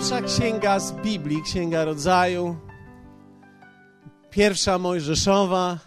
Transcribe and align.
Pierwsza 0.00 0.22
księga 0.22 0.80
z 0.80 0.92
Biblii, 0.92 1.42
księga 1.42 1.84
rodzaju, 1.84 2.56
pierwsza 4.30 4.78
Mojżeszowa 4.78 5.78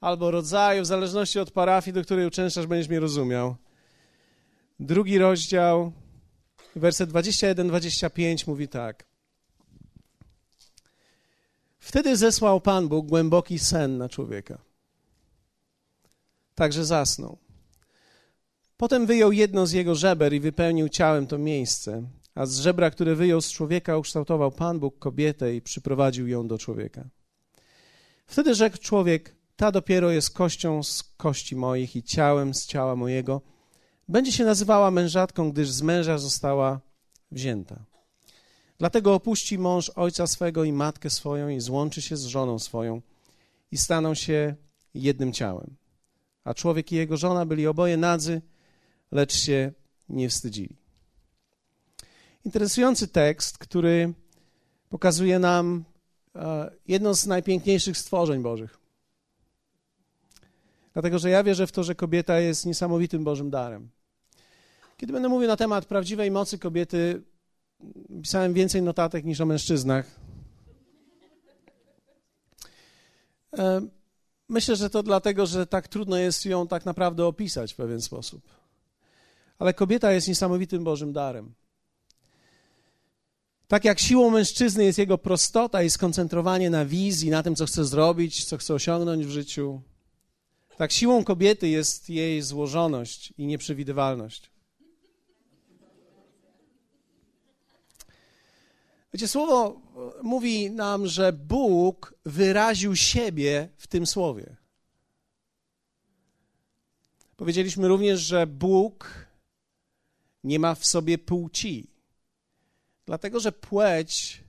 albo 0.00 0.30
rodzaju, 0.30 0.82
w 0.82 0.86
zależności 0.86 1.38
od 1.38 1.50
parafii, 1.50 1.94
do 1.94 2.02
której 2.02 2.26
uczęszczasz, 2.26 2.66
będziesz 2.66 2.88
mnie 2.88 3.00
rozumiał. 3.00 3.56
Drugi 4.80 5.18
rozdział, 5.18 5.92
werset 6.76 7.10
21-25 7.10 8.48
mówi 8.48 8.68
tak. 8.68 9.04
Wtedy 11.78 12.16
zesłał 12.16 12.60
Pan 12.60 12.88
Bóg 12.88 13.06
głęboki 13.06 13.58
sen 13.58 13.98
na 13.98 14.08
człowieka. 14.08 14.58
Także 16.54 16.84
zasnął. 16.84 17.38
Potem 18.76 19.06
wyjął 19.06 19.32
jedno 19.32 19.66
z 19.66 19.72
jego 19.72 19.94
żeber 19.94 20.32
i 20.32 20.40
wypełnił 20.40 20.88
ciałem 20.88 21.26
to 21.26 21.38
miejsce 21.38 22.02
a 22.38 22.46
z 22.46 22.60
żebra, 22.60 22.90
które 22.90 23.14
wyjął 23.14 23.40
z 23.40 23.52
człowieka, 23.52 23.96
ukształtował 23.96 24.52
Pan 24.52 24.78
Bóg 24.80 24.98
kobietę 24.98 25.54
i 25.54 25.62
przyprowadził 25.62 26.28
ją 26.28 26.48
do 26.48 26.58
człowieka. 26.58 27.08
Wtedy 28.26 28.54
rzekł 28.54 28.78
człowiek: 28.78 29.34
Ta 29.56 29.72
dopiero 29.72 30.10
jest 30.10 30.30
kością 30.30 30.82
z 30.82 31.02
kości 31.16 31.56
moich 31.56 31.96
i 31.96 32.02
ciałem 32.02 32.54
z 32.54 32.66
ciała 32.66 32.96
mojego. 32.96 33.40
Będzie 34.08 34.32
się 34.32 34.44
nazywała 34.44 34.90
mężatką, 34.90 35.52
gdyż 35.52 35.70
z 35.70 35.82
męża 35.82 36.18
została 36.18 36.80
wzięta. 37.30 37.84
Dlatego 38.78 39.14
opuści 39.14 39.58
mąż 39.58 39.90
ojca 39.90 40.26
swego 40.26 40.64
i 40.64 40.72
matkę 40.72 41.10
swoją 41.10 41.48
i 41.48 41.60
złączy 41.60 42.02
się 42.02 42.16
z 42.16 42.24
żoną 42.24 42.58
swoją 42.58 43.02
i 43.72 43.78
staną 43.78 44.14
się 44.14 44.54
jednym 44.94 45.32
ciałem. 45.32 45.76
A 46.44 46.54
człowiek 46.54 46.92
i 46.92 46.96
jego 46.96 47.16
żona 47.16 47.46
byli 47.46 47.66
oboje 47.66 47.96
nadzy, 47.96 48.42
lecz 49.12 49.34
się 49.34 49.72
nie 50.08 50.28
wstydzili. 50.28 50.77
Interesujący 52.44 53.08
tekst, 53.08 53.58
który 53.58 54.14
pokazuje 54.88 55.38
nam 55.38 55.84
e, 56.34 56.70
jedno 56.88 57.14
z 57.14 57.26
najpiękniejszych 57.26 57.98
stworzeń 57.98 58.42
Bożych. 58.42 58.78
Dlatego, 60.92 61.18
że 61.18 61.30
ja 61.30 61.44
wierzę 61.44 61.66
w 61.66 61.72
to, 61.72 61.84
że 61.84 61.94
kobieta 61.94 62.38
jest 62.38 62.66
niesamowitym 62.66 63.24
Bożym 63.24 63.50
darem. 63.50 63.88
Kiedy 64.96 65.12
będę 65.12 65.28
mówił 65.28 65.48
na 65.48 65.56
temat 65.56 65.86
prawdziwej 65.86 66.30
mocy 66.30 66.58
kobiety, 66.58 67.22
pisałem 68.22 68.54
więcej 68.54 68.82
notatek 68.82 69.24
niż 69.24 69.40
o 69.40 69.46
mężczyznach. 69.46 70.06
E, 73.58 73.80
myślę, 74.48 74.76
że 74.76 74.90
to 74.90 75.02
dlatego, 75.02 75.46
że 75.46 75.66
tak 75.66 75.88
trudno 75.88 76.16
jest 76.16 76.46
ją 76.46 76.68
tak 76.68 76.84
naprawdę 76.84 77.26
opisać 77.26 77.72
w 77.72 77.76
pewien 77.76 78.00
sposób. 78.00 78.42
Ale 79.58 79.74
kobieta 79.74 80.12
jest 80.12 80.28
niesamowitym 80.28 80.84
Bożym 80.84 81.12
darem. 81.12 81.54
Tak 83.68 83.84
jak 83.84 84.00
siłą 84.00 84.30
mężczyzny 84.30 84.84
jest 84.84 84.98
jego 84.98 85.18
prostota 85.18 85.82
i 85.82 85.90
skoncentrowanie 85.90 86.70
na 86.70 86.84
wizji, 86.84 87.30
na 87.30 87.42
tym, 87.42 87.56
co 87.56 87.66
chce 87.66 87.84
zrobić, 87.84 88.44
co 88.44 88.56
chce 88.56 88.74
osiągnąć 88.74 89.26
w 89.26 89.30
życiu, 89.30 89.82
tak 90.76 90.92
siłą 90.92 91.24
kobiety 91.24 91.68
jest 91.68 92.10
jej 92.10 92.42
złożoność 92.42 93.32
i 93.38 93.46
nieprzewidywalność. 93.46 94.50
Wiecie, 99.14 99.28
słowo 99.28 99.80
mówi 100.22 100.70
nam, 100.70 101.06
że 101.06 101.32
Bóg 101.32 102.14
wyraził 102.24 102.96
siebie 102.96 103.68
w 103.76 103.86
tym 103.86 104.06
słowie. 104.06 104.56
Powiedzieliśmy 107.36 107.88
również, 107.88 108.20
że 108.20 108.46
Bóg 108.46 109.26
nie 110.44 110.58
ma 110.58 110.74
w 110.74 110.86
sobie 110.86 111.18
płci. 111.18 111.97
Dlatego, 113.08 113.40
że 113.40 113.52
płeć 113.52 114.44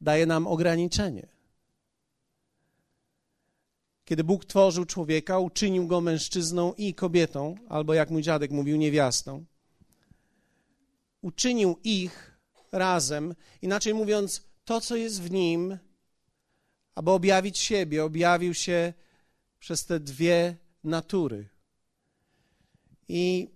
daje 0.00 0.26
nam 0.26 0.46
ograniczenie. 0.46 1.26
Kiedy 4.04 4.24
Bóg 4.24 4.44
tworzył 4.44 4.84
człowieka, 4.84 5.38
uczynił 5.38 5.86
go 5.86 6.00
mężczyzną 6.00 6.74
i 6.74 6.94
kobietą, 6.94 7.54
albo 7.68 7.94
jak 7.94 8.10
mój 8.10 8.22
dziadek 8.22 8.50
mówił, 8.50 8.76
niewiastą. 8.76 9.44
Uczynił 11.22 11.78
ich 11.84 12.38
razem, 12.72 13.34
inaczej 13.62 13.94
mówiąc, 13.94 14.42
to, 14.64 14.80
co 14.80 14.96
jest 14.96 15.22
w 15.22 15.30
nim, 15.30 15.78
aby 16.94 17.10
objawić 17.10 17.58
siebie, 17.58 18.04
objawił 18.04 18.54
się 18.54 18.92
przez 19.58 19.86
te 19.86 20.00
dwie 20.00 20.56
natury. 20.84 21.48
I 23.08 23.50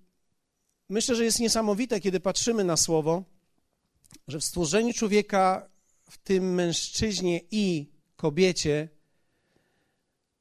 myślę, 0.88 1.14
że 1.14 1.25
jest 1.25 1.41
niesamowite, 1.41 2.00
kiedy 2.00 2.20
patrzymy 2.20 2.64
na 2.64 2.76
słowo 2.76 3.39
że 4.28 4.38
w 4.38 4.44
stworzeniu 4.44 4.93
człowieka, 4.93 5.71
w 6.10 6.19
tym 6.19 6.54
mężczyźnie 6.54 7.41
i 7.50 7.93
kobiecie, 8.16 8.88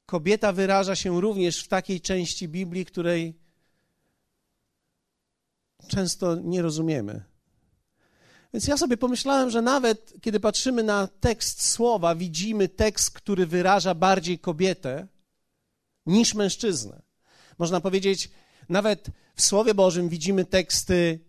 kobieta 0.06 0.52
wyraża 0.52 0.96
się 0.96 1.20
również 1.20 1.64
w 1.64 1.68
takiej 1.68 2.00
części 2.00 2.48
Biblii, 2.48 2.84
której 2.84 3.38
często 5.88 6.34
nie 6.34 6.62
rozumiemy. 6.62 7.24
Więc 8.52 8.66
ja 8.66 8.76
sobie 8.76 8.96
pomyślałem, 8.96 9.50
że 9.50 9.62
nawet 9.62 10.14
kiedy 10.20 10.40
patrzymy 10.40 10.82
na 10.82 11.06
tekst 11.06 11.68
słowa, 11.68 12.14
widzimy 12.14 12.68
tekst, 12.68 13.10
który 13.10 13.46
wyraża 13.46 13.94
bardziej 13.94 14.38
kobietę 14.38 15.08
niż 16.06 16.34
mężczyznę. 16.34 17.02
Można 17.58 17.80
powiedzieć, 17.80 18.30
nawet 18.68 19.10
w 19.34 19.42
Słowie 19.42 19.74
Bożym 19.74 20.08
widzimy 20.08 20.44
teksty 20.44 21.20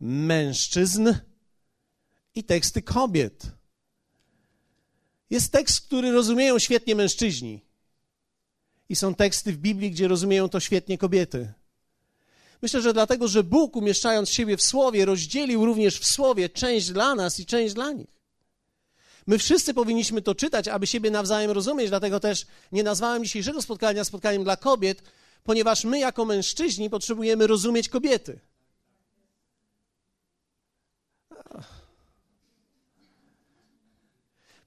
mężczyzn 0.00 1.14
i 2.38 2.44
teksty 2.44 2.82
kobiet. 2.82 3.46
Jest 5.30 5.52
tekst, 5.52 5.80
który 5.80 6.12
rozumieją 6.12 6.58
świetnie 6.58 6.94
mężczyźni. 6.94 7.64
I 8.88 8.96
są 8.96 9.14
teksty 9.14 9.52
w 9.52 9.56
Biblii, 9.56 9.90
gdzie 9.90 10.08
rozumieją 10.08 10.48
to 10.48 10.60
świetnie 10.60 10.98
kobiety. 10.98 11.52
Myślę, 12.62 12.82
że 12.82 12.92
dlatego, 12.92 13.28
że 13.28 13.44
Bóg, 13.44 13.76
umieszczając 13.76 14.30
siebie 14.30 14.56
w 14.56 14.62
Słowie, 14.62 15.04
rozdzielił 15.04 15.64
również 15.64 15.98
w 15.98 16.06
Słowie 16.06 16.48
część 16.48 16.90
dla 16.90 17.14
nas 17.14 17.40
i 17.40 17.46
część 17.46 17.74
dla 17.74 17.92
nich. 17.92 18.18
My 19.26 19.38
wszyscy 19.38 19.74
powinniśmy 19.74 20.22
to 20.22 20.34
czytać, 20.34 20.68
aby 20.68 20.86
siebie 20.86 21.10
nawzajem 21.10 21.50
rozumieć, 21.50 21.88
dlatego 21.88 22.20
też 22.20 22.46
nie 22.72 22.82
nazwałem 22.82 23.24
dzisiejszego 23.24 23.62
spotkania 23.62 24.04
spotkaniem 24.04 24.44
dla 24.44 24.56
kobiet, 24.56 25.02
ponieważ 25.44 25.84
my, 25.84 25.98
jako 25.98 26.24
mężczyźni, 26.24 26.90
potrzebujemy 26.90 27.46
rozumieć 27.46 27.88
kobiety. 27.88 28.40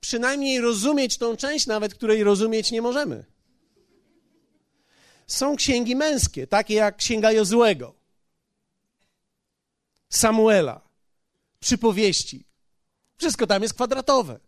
Przynajmniej 0.02 0.62
rozumieć 0.62 1.18
tą 1.18 1.38
część, 1.38 1.68
nawet 1.68 1.96
której 1.96 2.24
rozumieć 2.24 2.72
nie 2.72 2.82
możemy. 2.82 3.26
Są 5.28 5.56
księgi 5.56 5.96
męskie, 5.96 6.48
takie 6.48 6.74
jak 6.74 6.98
Księga 6.98 7.32
Jozłego, 7.32 7.94
Samuela, 10.10 10.82
przypowieści. 11.60 12.46
Wszystko 13.18 13.48
tam 13.48 13.62
jest 13.62 13.74
kwadratowe. 13.74 14.40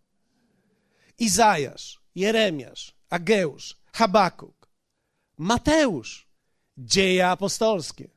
Izajasz, 1.19 1.99
Jeremiasz, 2.15 2.93
Ageusz, 3.09 3.75
Habakuk, 3.93 4.67
Mateusz, 5.37 6.27
dzieje 6.77 7.27
apostolskie. 7.27 8.09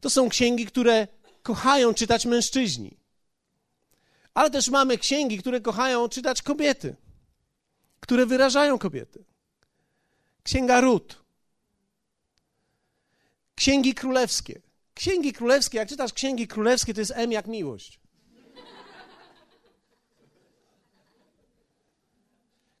To 0.00 0.10
są 0.10 0.28
księgi, 0.28 0.66
które 0.66 1.08
kochają 1.42 1.94
czytać 1.94 2.26
mężczyźni. 2.26 2.96
Ale 4.36 4.50
też 4.50 4.68
mamy 4.68 4.98
księgi, 4.98 5.38
które 5.38 5.60
kochają 5.60 6.08
czytać 6.08 6.42
kobiety, 6.42 6.96
które 8.00 8.26
wyrażają 8.26 8.78
kobiety. 8.78 9.24
Księga 10.42 10.80
Rut. 10.80 11.22
Księgi 13.54 13.94
królewskie. 13.94 14.62
Księgi 14.94 15.32
królewskie, 15.32 15.78
jak 15.78 15.88
czytasz 15.88 16.12
księgi 16.12 16.48
królewskie, 16.48 16.94
to 16.94 17.00
jest 17.00 17.12
M 17.14 17.32
jak 17.32 17.46
miłość. 17.46 18.00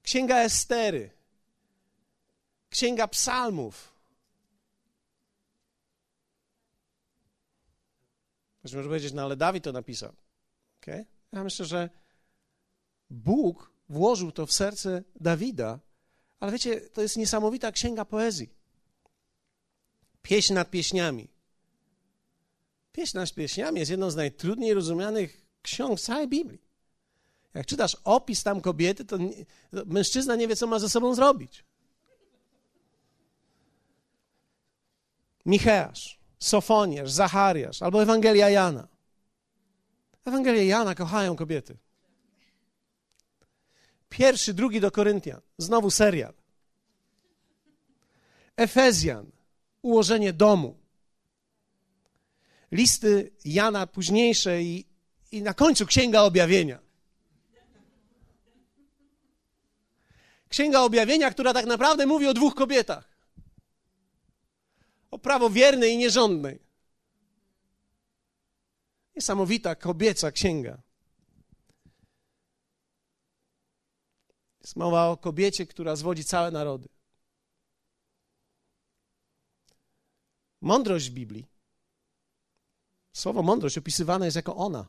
Księga 0.02 0.36
Estery. 0.36 1.10
Księga 2.70 3.08
Psalmów. 3.08 3.92
Ktoś 8.58 8.72
może 8.72 8.88
powiedzieć, 8.88 9.12
no 9.12 9.22
ale 9.22 9.36
Dawid 9.36 9.64
to 9.64 9.72
napisał. 9.72 10.12
Okay? 10.82 11.15
Ja 11.32 11.44
myślę, 11.44 11.66
że 11.66 11.90
Bóg 13.10 13.70
włożył 13.88 14.32
to 14.32 14.46
w 14.46 14.52
serce 14.52 15.02
Dawida, 15.20 15.78
ale 16.40 16.52
wiecie, 16.52 16.80
to 16.80 17.02
jest 17.02 17.16
niesamowita 17.16 17.72
księga 17.72 18.04
poezji. 18.04 18.50
Pieśń 20.22 20.54
nad 20.54 20.70
pieśniami. 20.70 21.28
Pieśń 22.92 23.16
nad 23.16 23.34
pieśniami 23.34 23.78
jest 23.78 23.90
jedną 23.90 24.10
z 24.10 24.16
najtrudniej 24.16 24.74
rozumianych 24.74 25.46
ksiąg 25.62 26.00
całej 26.00 26.28
Biblii. 26.28 26.62
Jak 27.54 27.66
czytasz 27.66 27.96
opis 28.04 28.42
tam 28.42 28.60
kobiety, 28.60 29.04
to, 29.04 29.16
nie, 29.16 29.44
to 29.70 29.84
mężczyzna 29.86 30.36
nie 30.36 30.48
wie, 30.48 30.56
co 30.56 30.66
ma 30.66 30.78
ze 30.78 30.88
sobą 30.88 31.14
zrobić. 31.14 31.64
Micheasz, 35.46 36.18
Sofoniasz, 36.38 37.10
Zachariasz 37.10 37.82
albo 37.82 38.02
Ewangelia 38.02 38.50
Jana. 38.50 38.88
Ewangelie 40.26 40.66
Jana 40.66 40.94
kochają 40.94 41.36
kobiety. 41.36 41.76
Pierwszy, 44.08 44.54
drugi 44.54 44.80
do 44.80 44.90
Koryntian. 44.90 45.40
Znowu 45.58 45.90
serial. 45.90 46.34
Efezjan. 48.56 49.30
Ułożenie 49.82 50.32
domu. 50.32 50.78
Listy 52.72 53.32
Jana 53.44 53.86
późniejsze 53.86 54.62
i, 54.62 54.84
i 55.32 55.42
na 55.42 55.54
końcu 55.54 55.86
Księga 55.86 56.22
Objawienia. 56.22 56.78
Księga 60.48 60.80
Objawienia, 60.80 61.30
która 61.30 61.54
tak 61.54 61.66
naprawdę 61.66 62.06
mówi 62.06 62.26
o 62.26 62.34
dwóch 62.34 62.54
kobietach. 62.54 63.16
O 65.10 65.18
prawowiernej 65.18 65.92
i 65.92 65.96
nierządnej. 65.96 66.65
Niesamowita 69.16 69.74
kobieca 69.74 70.32
księga. 70.32 70.82
Jest 74.60 74.76
mowa 74.76 75.08
o 75.08 75.16
kobiecie, 75.16 75.66
która 75.66 75.96
zwodzi 75.96 76.24
całe 76.24 76.50
narody. 76.50 76.88
Mądrość 80.60 81.10
Biblii. 81.10 81.46
Słowo 83.12 83.42
mądrość 83.42 83.78
opisywane 83.78 84.24
jest 84.24 84.36
jako 84.36 84.56
ona. 84.56 84.86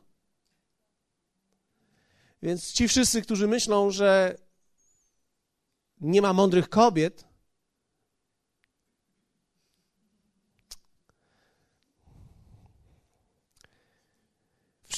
Więc 2.42 2.72
ci 2.72 2.88
wszyscy, 2.88 3.22
którzy 3.22 3.48
myślą, 3.48 3.90
że 3.90 4.38
nie 6.00 6.22
ma 6.22 6.32
mądrych 6.32 6.68
kobiet, 6.68 7.27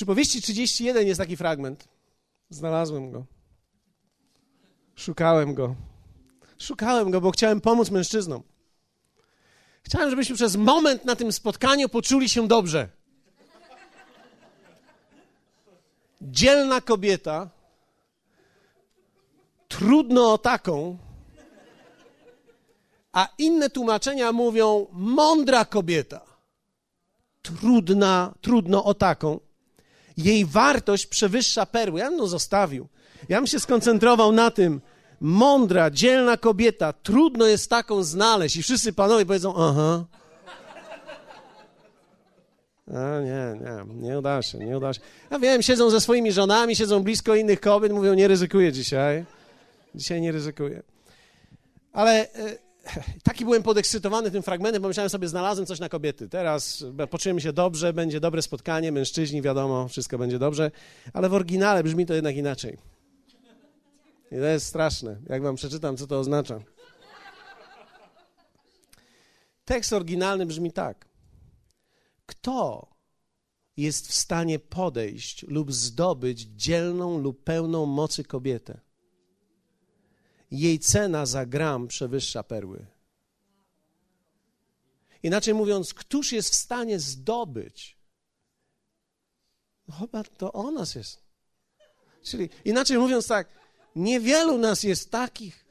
przypowieści 0.01 0.43
31 0.43 1.07
jest 1.07 1.21
taki 1.21 1.37
fragment. 1.37 1.89
Znalazłem 2.51 3.11
go. 3.11 3.25
Szukałem 4.97 5.55
go. 5.55 5.75
Szukałem 6.59 7.11
go, 7.11 7.21
bo 7.21 7.31
chciałem 7.31 7.61
pomóc 7.61 7.91
mężczyznom. 7.91 8.43
Chciałem, 9.83 10.11
żebyśmy 10.11 10.37
przez 10.37 10.57
moment 10.57 11.05
na 11.05 11.17
tym 11.17 11.33
spotkaniu 11.33 11.89
poczuli 11.89 12.29
się 12.29 12.49
dobrze. 12.49 12.89
Dzielna 16.21 16.81
kobieta, 16.81 17.51
trudno 19.69 20.33
o 20.33 20.39
taką, 20.39 20.99
a 23.13 23.29
inne 23.39 23.71
tłumaczenia 23.71 24.33
mówią 24.33 24.87
mądra 24.93 25.65
kobieta. 25.65 26.21
Trudna, 27.43 28.35
trudno 28.41 28.85
o 28.85 28.95
taką. 28.95 29.50
Jej 30.25 30.47
wartość 30.47 31.07
przewyższa 31.07 31.67
perły. 31.67 32.01
Ja 32.01 32.11
bym 32.11 32.19
to 32.19 32.27
zostawił. 32.27 32.89
Ja 33.29 33.37
bym 33.37 33.47
się 33.47 33.61
skoncentrował 33.61 34.33
na 34.33 34.51
tym, 34.51 34.81
mądra, 35.21 35.91
dzielna 35.91 36.37
kobieta, 36.37 36.93
trudno 36.93 37.47
jest 37.47 37.71
taką 37.71 38.03
znaleźć. 38.03 38.57
I 38.57 38.63
wszyscy 38.63 38.93
panowie 38.93 39.27
powiedzą, 39.27 39.55
aha. 39.57 40.05
A 42.95 43.21
nie, 43.21 43.61
nie, 43.61 44.09
nie 44.09 44.19
uda 44.19 44.43
się, 44.43 44.59
nie 44.59 44.77
uda 44.77 44.93
się. 44.93 45.01
Ja 45.31 45.39
wiem, 45.39 45.63
siedzą 45.63 45.91
ze 45.91 46.01
swoimi 46.01 46.33
żonami, 46.33 46.77
siedzą 46.77 47.03
blisko 47.03 47.35
innych 47.35 47.61
kobiet, 47.61 47.93
mówią, 47.93 48.15
nie 48.15 48.29
ryzykuję 48.29 48.73
dzisiaj. 48.73 49.25
Dzisiaj 49.95 50.21
nie 50.21 50.33
ryzykuję. 50.33 50.83
Ale 51.93 52.33
e, 52.33 52.59
taki 53.23 53.45
byłem 53.45 53.63
podekscytowany 53.63 54.31
tym 54.31 54.43
fragmentem, 54.43 54.83
pomyślałem 54.83 55.11
sobie, 55.11 55.29
znalazłem 55.29 55.67
coś 55.67 55.81
na 55.81 55.89
kobiety. 55.89 56.29
Teraz 56.29 56.85
poczujemy 57.11 57.41
się 57.41 57.53
dobrze, 57.53 57.93
będzie 57.93 58.21
dobre 58.21 58.43
spotkanie, 58.43 58.93
mężczyźni, 58.93 59.43
wiadomo, 59.43 59.89
wszystko 59.89 60.19
będzie 60.19 60.39
dobrze, 60.39 60.71
ale 61.13 61.29
w 61.29 61.35
oryginale 61.35 61.85
brzmi 61.85 62.07
to 62.07 62.15
jednak 62.15 62.37
inaczej. 62.37 62.79
I 64.33 64.35
to 64.35 64.45
jest 64.45 64.67
straszne, 64.67 65.17
jak 65.29 65.43
wam 65.43 65.57
przeczytam, 65.57 65.97
co 65.97 66.07
to 66.07 66.19
oznacza. 66.19 66.61
Tekst 69.65 69.93
oryginalny 69.93 70.47
brzmi 70.47 70.73
tak. 70.73 71.09
Kto 72.27 72.91
jest 73.77 74.09
w 74.09 74.15
stanie 74.15 74.59
podejść 74.59 75.43
lub 75.49 75.73
zdobyć 75.73 76.41
dzielną 76.41 77.19
lub 77.19 77.45
pełną 77.45 77.87
mocy 77.87 78.25
kobietę? 78.25 78.81
Jej 80.51 80.79
cena 80.79 81.27
za 81.27 81.47
gram 81.47 81.89
przewyższa 81.89 82.43
perły. 82.43 82.87
Inaczej 85.23 85.55
mówiąc, 85.55 85.95
któż 85.95 86.33
jest 86.33 86.51
w 86.51 86.55
stanie 86.55 86.99
zdobyć? 86.99 87.97
No 89.89 89.95
chyba 89.95 90.25
to 90.25 90.53
o 90.53 90.71
nas 90.71 90.95
jest. 90.95 91.23
Czyli 92.23 92.51
inaczej 92.65 92.99
mówiąc 92.99 93.27
tak, 93.27 93.61
Niewielu 93.97 94.59
nas 94.59 94.83
jest 94.83 95.11
takich, 95.11 95.65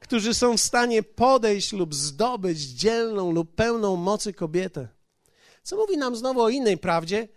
którzy 0.00 0.34
są 0.34 0.56
w 0.56 0.60
stanie 0.60 1.02
podejść 1.02 1.72
lub 1.72 1.94
zdobyć 1.94 2.58
dzielną 2.60 3.32
lub 3.32 3.54
pełną 3.54 3.96
mocy 3.96 4.32
kobietę. 4.32 4.88
Co 5.62 5.76
mówi 5.76 5.96
nam 5.96 6.16
znowu 6.16 6.40
o 6.42 6.48
innej 6.48 6.78
prawdzie, 6.78 7.28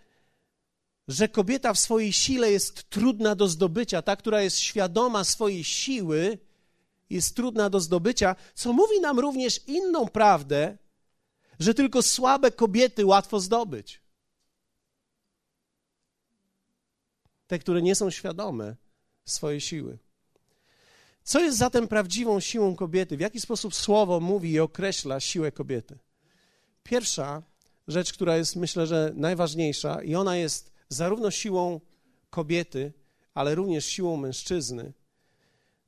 że 1.10 1.28
kobieta 1.28 1.74
w 1.74 1.78
swojej 1.78 2.12
sile 2.12 2.52
jest 2.52 2.90
trudna 2.90 3.34
do 3.34 3.48
zdobycia. 3.48 4.02
Ta, 4.02 4.16
która 4.16 4.42
jest 4.42 4.58
świadoma 4.58 5.24
swojej 5.24 5.64
siły, 5.64 6.38
jest 7.10 7.36
trudna 7.36 7.70
do 7.70 7.80
zdobycia, 7.80 8.36
co 8.54 8.72
mówi 8.72 9.00
nam 9.00 9.18
również 9.18 9.60
inną 9.66 10.08
prawdę, 10.08 10.78
że 11.60 11.74
tylko 11.74 12.02
słabe 12.02 12.50
kobiety 12.50 13.06
łatwo 13.06 13.40
zdobyć. 13.40 14.00
te, 17.50 17.58
które 17.58 17.82
nie 17.82 17.94
są 17.94 18.10
świadome 18.10 18.76
swojej 19.24 19.60
siły. 19.60 19.98
Co 21.22 21.40
jest 21.40 21.58
zatem 21.58 21.88
prawdziwą 21.88 22.40
siłą 22.40 22.76
kobiety? 22.76 23.16
W 23.16 23.20
jaki 23.20 23.40
sposób 23.40 23.74
słowo 23.74 24.20
mówi 24.20 24.50
i 24.50 24.60
określa 24.60 25.20
siłę 25.20 25.52
kobiety? 25.52 25.98
Pierwsza 26.82 27.42
rzecz, 27.88 28.12
która 28.12 28.36
jest 28.36 28.56
myślę, 28.56 28.86
że 28.86 29.12
najważniejsza, 29.14 30.02
i 30.02 30.14
ona 30.14 30.36
jest 30.36 30.69
zarówno 30.90 31.30
siłą 31.30 31.80
kobiety, 32.30 32.92
ale 33.34 33.54
również 33.54 33.86
siłą 33.86 34.16
mężczyzny, 34.16 34.92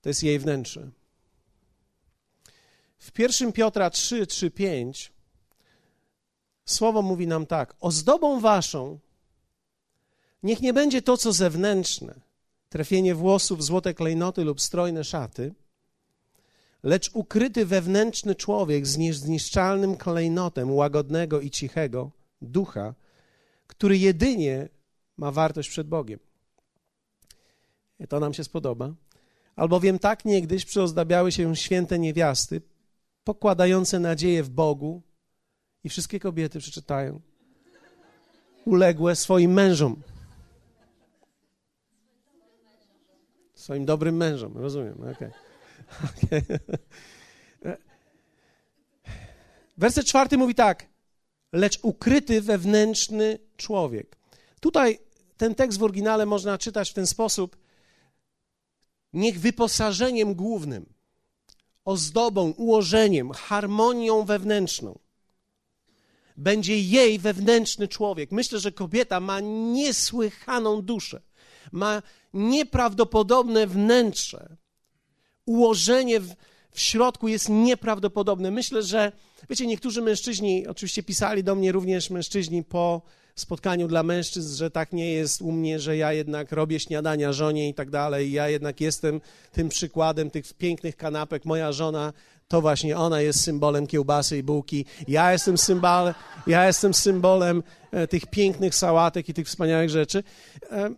to 0.01 0.09
jest 0.09 0.23
jej 0.23 0.39
wnętrze. 0.39 0.91
W 2.99 3.19
1 3.19 3.53
Piotra 3.53 3.91
3, 3.91 4.27
3, 4.27 4.51
5 4.51 5.13
słowo 6.65 7.03
mówi 7.03 7.27
nam 7.27 7.47
tak: 7.47 7.75
Ozdobą 7.81 8.41
waszą 8.41 8.99
Niech 10.43 10.61
nie 10.61 10.73
będzie 10.73 11.03
to, 11.03 11.17
co 11.17 11.33
zewnętrzne, 11.33 12.15
trafienie 12.69 13.15
włosów, 13.15 13.65
złote 13.65 13.95
klejnoty 13.95 14.45
lub 14.45 14.61
strojne 14.61 15.05
szaty, 15.05 15.55
lecz 16.83 17.11
ukryty 17.13 17.67
wewnętrzny 17.67 18.35
człowiek 18.35 18.87
z 18.87 18.97
niezniszczalnym 18.97 19.97
klejnotem 19.97 20.71
łagodnego 20.71 21.41
i 21.41 21.51
cichego 21.51 22.11
ducha, 22.43 22.95
który 23.67 23.99
jedynie 23.99 24.69
ma 25.17 25.31
wartość 25.31 25.69
przed 25.69 25.89
Bogiem. 25.89 26.19
I 28.01 28.07
to 28.07 28.21
nam 28.21 28.35
się 28.35 28.45
spodoba. 28.45 28.95
Albowiem 29.57 29.99
tak 29.99 30.25
niegdyś 30.25 30.65
przyozdabiały 30.65 31.33
się 31.33 31.57
święte 31.57 31.99
niewiasty, 31.99 32.61
pokładające 33.25 34.01
nadzieję 34.01 34.43
w 34.43 34.51
Bogu, 34.51 35.03
i 35.85 35.89
wszystkie 35.89 36.21
kobiety 36.21 36.59
przeczytają, 36.59 37.21
uległe 38.65 39.17
swoim 39.17 39.53
mężom. 39.53 40.03
Swoim 43.55 43.85
dobrym 43.85 44.17
mężom, 44.17 44.57
rozumiem. 44.57 44.95
Okay. 45.01 45.33
okay. 46.17 46.43
Werset 49.77 50.07
czwarty 50.07 50.39
mówi 50.39 50.55
tak. 50.55 50.87
Lecz 51.53 51.79
ukryty 51.83 52.41
wewnętrzny 52.41 53.39
człowiek. 53.57 54.17
Tutaj 54.63 54.99
ten 55.37 55.55
tekst 55.55 55.79
w 55.79 55.83
oryginale 55.83 56.27
można 56.27 56.59
czytać 56.59 56.91
w 56.91 56.95
ten 56.95 57.07
sposób. 57.07 57.57
Niech 59.13 59.41
wyposażeniem 59.41 60.35
głównym, 60.35 60.87
ozdobą, 61.85 62.51
ułożeniem, 62.51 63.31
harmonią 63.31 64.25
wewnętrzną 64.25 64.99
będzie 66.37 66.81
jej 66.81 67.19
wewnętrzny 67.19 67.89
człowiek. 67.89 68.33
Myślę, 68.33 68.59
że 68.59 68.73
kobieta 68.73 69.21
ma 69.21 69.41
niesłychaną 69.41 70.83
duszę 70.83 71.21
ma 71.73 72.03
nieprawdopodobne 72.35 73.67
wnętrze. 73.67 74.57
Ułożenie 75.47 76.21
w, 76.21 76.35
w 76.71 76.81
środku 76.81 77.29
jest 77.29 77.49
nieprawdopodobne. 77.49 78.51
Myślę, 78.51 78.83
że, 78.83 79.13
wiecie, 79.51 79.67
niektórzy 79.67 80.03
mężczyźni, 80.03 80.67
oczywiście 80.67 81.03
pisali 81.03 81.45
do 81.45 81.55
mnie 81.55 81.73
również 81.73 82.11
mężczyźni 82.11 82.65
po 82.65 83.03
spotkaniu 83.35 83.89
dla 83.89 84.03
mężczyzn, 84.03 84.57
że 84.57 84.71
tak 84.71 84.93
nie 84.93 85.13
jest 85.13 85.43
u 85.43 85.53
mnie, 85.53 85.81
że 85.81 85.97
ja 85.97 86.13
jednak 86.13 86.53
robię 86.53 86.81
śniadania 86.81 87.33
żonie 87.33 87.69
i 87.69 87.75
tak 87.75 87.91
dalej. 87.91 88.33
Ja 88.33 88.49
jednak 88.49 88.81
jestem 88.81 89.21
tym 89.53 89.69
przykładem 89.69 90.31
tych 90.31 90.55
pięknych 90.55 90.97
kanapek. 90.97 91.45
Moja 91.45 91.73
żona 91.73 92.13
to 92.49 92.61
właśnie 92.61 92.97
ona 92.97 93.21
jest 93.21 93.41
symbolem 93.41 93.87
kiełbasy 93.87 94.39
i 94.39 94.43
bułki. 94.43 94.85
Ja 95.09 95.33
jestem 95.33 95.59
symbolem, 95.59 96.15
ja 96.47 96.67
jestem 96.67 96.95
symbolem 96.95 97.63
e, 97.91 98.09
tych 98.09 98.27
pięknych 98.27 98.75
sałatek 98.75 99.29
i 99.29 99.35
tych 99.35 99.47
wspaniałych 99.47 99.91
rzeczy. 99.91 100.23
E, 100.71 100.95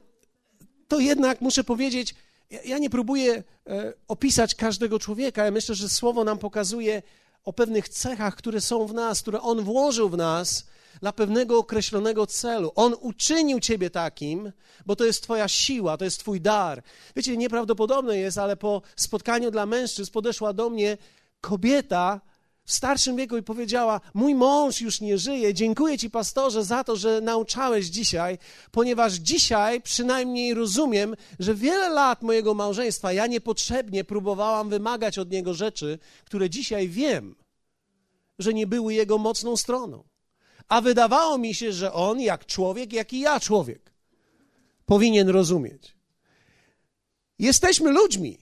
to 0.89 1.01
jednak 1.01 1.41
muszę 1.41 1.65
powiedzieć, 1.65 2.15
ja 2.65 2.79
nie 2.79 2.91
próbuję 2.91 3.43
e, 3.67 3.93
opisać 4.09 4.55
każdego 4.55 4.99
człowieka. 4.99 5.45
Ja 5.45 5.51
myślę, 5.51 5.75
że 5.75 5.89
słowo 5.89 6.25
nam 6.25 6.39
pokazuje 6.39 7.03
o 7.45 7.53
pewnych 7.53 7.89
cechach, 7.89 8.37
które 8.37 8.61
są 8.61 8.87
w 8.87 8.95
nas, 8.95 9.23
które 9.23 9.41
On 9.41 9.63
włożył 9.65 10.09
w 10.09 10.17
nas 10.17 10.67
dla 11.01 11.13
pewnego 11.13 11.59
określonego 11.59 12.27
celu. 12.27 12.73
On 12.75 12.95
uczynił 13.01 13.61
ciebie 13.61 13.91
takim, 13.91 14.53
bo 14.87 14.97
to 14.97 15.05
jest 15.05 15.23
Twoja 15.23 15.49
siła, 15.49 15.97
to 15.97 16.05
jest 16.05 16.21
Twój 16.21 16.41
dar. 16.41 16.83
Wiecie, 17.17 17.37
nieprawdopodobne 17.37 18.19
jest, 18.19 18.39
ale 18.39 18.57
po 18.57 18.83
spotkaniu 18.97 19.51
dla 19.51 19.67
mężczyzn 19.67 20.13
podeszła 20.13 20.53
do 20.53 20.71
mnie 20.71 20.99
kobieta 21.41 22.21
w 22.65 22.73
starszym 22.73 23.17
wieku 23.17 23.37
i 23.37 23.43
powiedziała: 23.43 24.01
Mój 24.15 24.35
mąż 24.35 24.81
już 24.81 25.01
nie 25.01 25.19
żyje. 25.19 25.55
Dziękuję 25.55 25.99
Ci, 25.99 26.11
pastorze, 26.11 26.65
za 26.65 26.85
to, 26.85 26.97
że 26.97 27.21
nauczałeś 27.21 27.87
dzisiaj, 27.87 28.39
ponieważ 28.71 29.13
dzisiaj 29.13 29.83
przynajmniej 29.83 30.55
rozumiem, 30.55 31.17
że 31.39 31.55
wiele 31.55 31.89
lat 31.89 32.23
mojego 32.23 32.55
małżeństwa 32.55 33.13
ja 33.13 33.27
niepotrzebnie 33.27 34.05
próbowałam 34.05 34.69
wymagać 34.69 35.19
od 35.19 35.31
niego 35.31 35.55
rzeczy, 35.55 35.99
które 36.25 36.51
dzisiaj 36.51 36.89
wiem, 36.89 37.35
że 38.39 38.55
nie 38.55 38.67
były 38.67 38.95
jego 38.95 39.19
mocną 39.19 39.57
stroną. 39.57 40.05
A 40.69 40.81
wydawało 40.81 41.39
mi 41.39 41.55
się, 41.55 41.73
że 41.73 41.93
on, 41.93 42.21
jak 42.21 42.47
człowiek, 42.47 42.93
jak 42.93 43.13
i 43.13 43.21
ja, 43.21 43.41
człowiek, 43.41 43.93
powinien 44.87 45.29
rozumieć. 45.29 45.97
Jesteśmy 47.39 47.91
ludźmi, 47.91 48.39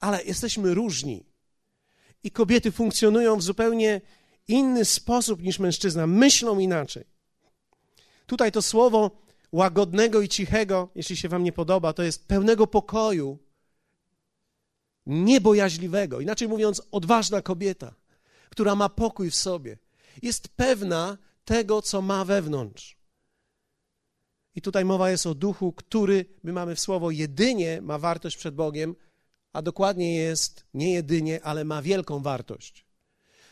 ale 0.00 0.24
jesteśmy 0.24 0.74
różni. 0.74 1.24
I 2.24 2.30
kobiety 2.30 2.72
funkcjonują 2.72 3.36
w 3.36 3.42
zupełnie 3.42 4.00
inny 4.48 4.84
sposób 4.84 5.42
niż 5.42 5.58
mężczyzna, 5.58 6.06
myślą 6.06 6.58
inaczej. 6.58 7.04
Tutaj 8.26 8.52
to 8.52 8.62
słowo 8.62 9.10
łagodnego 9.52 10.20
i 10.20 10.28
cichego, 10.28 10.88
jeśli 10.94 11.16
się 11.16 11.28
Wam 11.28 11.44
nie 11.44 11.52
podoba, 11.52 11.92
to 11.92 12.02
jest 12.02 12.26
pełnego 12.26 12.66
pokoju, 12.66 13.38
niebojaźliwego. 15.06 16.20
Inaczej 16.20 16.48
mówiąc, 16.48 16.82
odważna 16.90 17.42
kobieta, 17.42 17.94
która 18.50 18.74
ma 18.74 18.88
pokój 18.88 19.30
w 19.30 19.36
sobie. 19.36 19.78
Jest 20.22 20.48
pewna 20.48 21.18
tego, 21.44 21.82
co 21.82 22.02
ma 22.02 22.24
wewnątrz. 22.24 22.96
I 24.54 24.62
tutaj 24.62 24.84
mowa 24.84 25.10
jest 25.10 25.26
o 25.26 25.34
duchu, 25.34 25.72
który, 25.72 26.24
my 26.42 26.52
mamy 26.52 26.74
w 26.74 26.80
słowo, 26.80 27.10
jedynie 27.10 27.80
ma 27.82 27.98
wartość 27.98 28.36
przed 28.36 28.54
Bogiem, 28.54 28.94
a 29.52 29.62
dokładnie 29.62 30.14
jest 30.14 30.64
nie 30.74 30.92
jedynie, 30.92 31.44
ale 31.44 31.64
ma 31.64 31.82
wielką 31.82 32.22
wartość. 32.22 32.86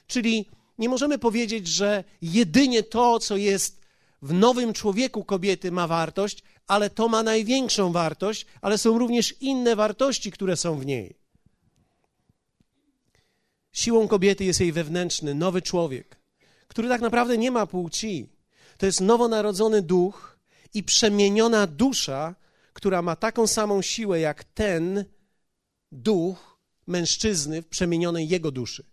Czyli 0.07 0.49
nie 0.79 0.89
możemy 0.89 1.19
powiedzieć, 1.19 1.69
że 1.69 2.05
jedynie 2.23 2.83
to, 2.83 3.19
co 3.19 3.37
jest 3.37 3.81
w 4.23 4.33
nowym 4.33 4.73
człowieku 4.73 5.25
kobiety, 5.25 5.73
ma 5.73 5.87
wartość, 5.87 6.43
ale 6.67 6.91
to 6.91 7.09
ma 7.09 7.23
największą 7.23 7.93
wartość, 7.93 8.47
ale 8.61 8.79
są 8.79 8.99
również 8.99 9.35
inne 9.41 9.77
wartości, 9.77 10.33
które 10.33 10.57
są 10.57 10.79
w 10.79 10.87
niej. 10.87 11.17
Siłą 13.73 14.09
kobiety 14.09 14.45
jest 14.45 14.61
jej 14.61 14.73
wewnętrzny, 14.73 15.35
nowy 15.35 15.63
człowiek, 15.63 16.20
który 16.71 16.89
tak 16.89 17.01
naprawdę 17.01 17.39
nie 17.39 17.51
ma 17.51 17.67
płci. 17.67 18.27
To 18.79 18.87
jest 18.87 19.01
nowonarodzony 19.01 19.83
duch 19.83 20.39
i 20.75 20.83
przemieniona 20.83 21.67
dusza, 21.67 22.35
która 22.73 23.03
ma 23.03 23.17
taką 23.17 23.47
samą 23.47 23.83
siłę 23.83 24.21
jak 24.21 24.45
ten, 24.45 25.05
duch 25.93 26.59
mężczyzny 26.87 27.63
w 27.63 27.67
przemienionej 27.67 28.29
jego 28.29 28.51
duszy. 28.51 28.85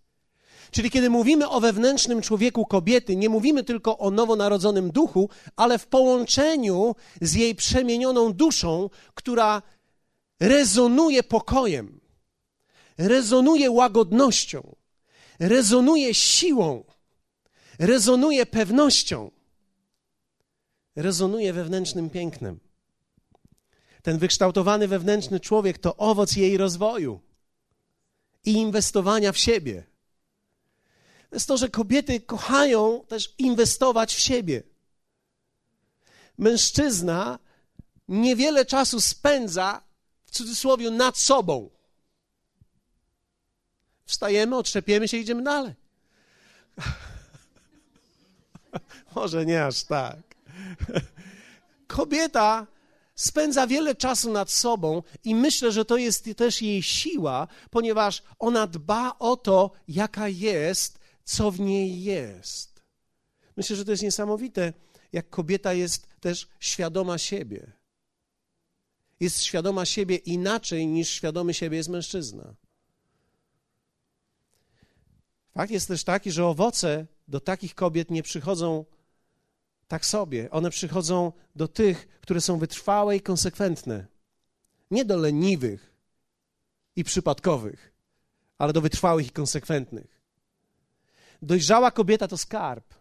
Czyli 0.71 0.91
kiedy 0.91 1.09
mówimy 1.09 1.49
o 1.49 1.59
wewnętrznym 1.59 2.21
człowieku 2.21 2.65
kobiety, 2.65 3.15
nie 3.15 3.29
mówimy 3.29 3.63
tylko 3.63 3.97
o 3.97 4.11
nowonarodzonym 4.11 4.91
duchu, 4.91 5.29
ale 5.55 5.79
w 5.79 5.87
połączeniu 5.87 6.95
z 7.21 7.33
jej 7.33 7.55
przemienioną 7.55 8.33
duszą, 8.33 8.89
która 9.13 9.61
rezonuje 10.39 11.23
pokojem, 11.23 11.99
rezonuje 12.97 13.71
łagodnością, 13.71 14.75
rezonuje 15.39 16.13
siłą, 16.13 16.83
rezonuje 17.79 18.45
pewnością, 18.45 19.31
rezonuje 20.95 21.53
wewnętrznym 21.53 22.09
pięknem. 22.09 22.59
Ten 24.01 24.17
wykształtowany 24.17 24.87
wewnętrzny 24.87 25.39
człowiek 25.39 25.77
to 25.77 25.97
owoc 25.97 26.35
jej 26.35 26.57
rozwoju 26.57 27.19
i 28.45 28.51
inwestowania 28.51 29.31
w 29.31 29.37
siebie. 29.37 29.83
To 31.29 31.35
jest 31.35 31.47
to, 31.47 31.57
że 31.57 31.69
kobiety 31.69 32.21
kochają 32.21 33.05
też 33.07 33.33
inwestować 33.37 34.15
w 34.15 34.19
siebie. 34.19 34.63
Mężczyzna 36.37 37.39
niewiele 38.07 38.65
czasu 38.65 39.01
spędza, 39.01 39.81
w 40.25 40.31
cudzysłowie, 40.31 40.91
nad 40.91 41.17
sobą. 41.17 41.69
Wstajemy, 44.05 44.55
otrzepiemy 44.55 45.07
się, 45.07 45.17
idziemy 45.17 45.43
dalej. 45.43 45.73
Może 49.15 49.45
nie 49.45 49.65
aż 49.65 49.83
tak. 49.83 50.19
Kobieta 51.87 52.67
spędza 53.15 53.67
wiele 53.67 53.95
czasu 53.95 54.31
nad 54.31 54.51
sobą 54.51 55.03
i 55.23 55.35
myślę, 55.35 55.71
że 55.71 55.85
to 55.85 55.97
jest 55.97 56.29
też 56.37 56.61
jej 56.61 56.83
siła, 56.83 57.47
ponieważ 57.71 58.23
ona 58.39 58.67
dba 58.67 59.15
o 59.19 59.37
to, 59.37 59.71
jaka 59.87 60.27
jest, 60.27 60.99
co 61.23 61.51
w 61.51 61.59
niej 61.59 62.03
jest. 62.03 62.81
Myślę, 63.57 63.75
że 63.75 63.85
to 63.85 63.91
jest 63.91 64.03
niesamowite, 64.03 64.73
jak 65.11 65.29
kobieta 65.29 65.73
jest 65.73 66.07
też 66.19 66.47
świadoma 66.59 67.17
siebie. 67.17 67.71
Jest 69.19 69.43
świadoma 69.43 69.85
siebie 69.85 70.15
inaczej 70.15 70.87
niż 70.87 71.09
świadomy 71.09 71.53
siebie 71.53 71.77
jest 71.77 71.89
mężczyzna. 71.89 72.53
Fakt 75.53 75.71
jest 75.71 75.87
też 75.87 76.03
taki, 76.03 76.31
że 76.31 76.45
owoce 76.45 77.05
do 77.27 77.39
takich 77.39 77.75
kobiet 77.75 78.11
nie 78.11 78.23
przychodzą 78.23 78.85
tak 79.87 80.05
sobie. 80.05 80.51
One 80.51 80.69
przychodzą 80.69 81.31
do 81.55 81.67
tych, 81.67 82.07
które 82.21 82.41
są 82.41 82.59
wytrwałe 82.59 83.15
i 83.15 83.21
konsekwentne. 83.21 84.07
Nie 84.91 85.05
do 85.05 85.17
leniwych 85.17 85.95
i 86.95 87.03
przypadkowych, 87.03 87.93
ale 88.57 88.73
do 88.73 88.81
wytrwałych 88.81 89.27
i 89.27 89.31
konsekwentnych. 89.31 90.21
Dojrzała 91.41 91.91
kobieta 91.91 92.27
to 92.27 92.37
skarb. 92.37 92.93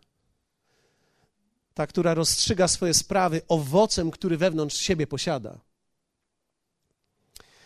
Ta, 1.75 1.87
która 1.87 2.15
rozstrzyga 2.15 2.69
swoje 2.69 2.95
sprawy 2.95 3.43
owocem, 3.49 4.11
który 4.11 4.37
wewnątrz 4.37 4.77
siebie 4.77 5.07
posiada. 5.07 5.61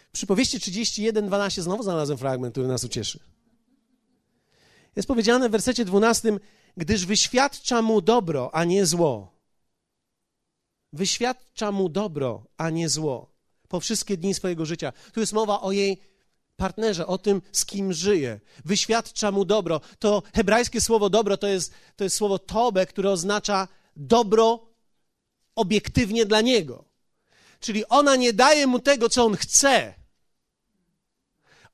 W 0.09 0.12
przypowieści 0.12 0.59
31:12 0.59 1.62
znowu 1.62 1.83
znalazłem 1.83 2.19
fragment, 2.19 2.55
który 2.55 2.69
nas 2.69 2.85
ucieszy. 2.85 3.21
Jest 4.97 5.09
powiedziane 5.09 5.49
w 5.49 5.52
wersecie 5.52 5.85
12: 5.85 6.38
gdyż 6.76 7.06
wyświadcza 7.06 7.82
mu 7.82 8.00
dobro, 8.00 8.54
a 8.54 8.64
nie 8.64 8.87
zło. 8.87 9.32
Wyświadcza 10.92 11.73
mu 11.73 11.88
dobro, 11.88 12.47
a 12.56 12.70
nie 12.70 12.88
zło. 12.88 13.30
Po 13.68 13.80
wszystkie 13.80 14.16
dni 14.16 14.35
swojego 14.35 14.66
życia. 14.66 14.92
Tu 15.12 15.20
jest 15.20 15.32
mowa 15.32 15.61
o 15.61 15.73
jej 15.73 16.00
partnerze, 16.56 17.06
o 17.06 17.18
tym, 17.18 17.42
z 17.52 17.64
kim 17.64 17.92
żyje. 17.92 18.40
Wyświadcza 18.64 19.30
mu 19.30 19.44
dobro. 19.44 19.80
To 19.99 20.23
hebrajskie 20.35 20.80
słowo 20.80 21.11
dobro 21.11 21.37
to 21.37 21.47
jest, 21.47 21.73
to 21.97 22.04
jest 22.04 22.16
słowo 22.16 22.38
tobe, 22.38 22.87
które 22.87 23.11
oznacza 23.11 23.68
dobro 23.97 24.66
obiektywnie 25.54 26.26
dla 26.26 26.40
niego. 26.40 26.85
Czyli 27.61 27.88
ona 27.88 28.16
nie 28.16 28.32
daje 28.32 28.66
mu 28.66 28.78
tego, 28.78 29.09
co 29.09 29.25
on 29.25 29.37
chce. 29.37 29.94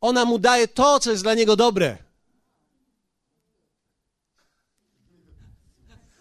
Ona 0.00 0.25
mu 0.25 0.38
daje 0.38 0.68
to, 0.68 1.00
co 1.00 1.11
jest 1.11 1.23
dla 1.23 1.35
niego 1.35 1.56
dobre. 1.56 2.06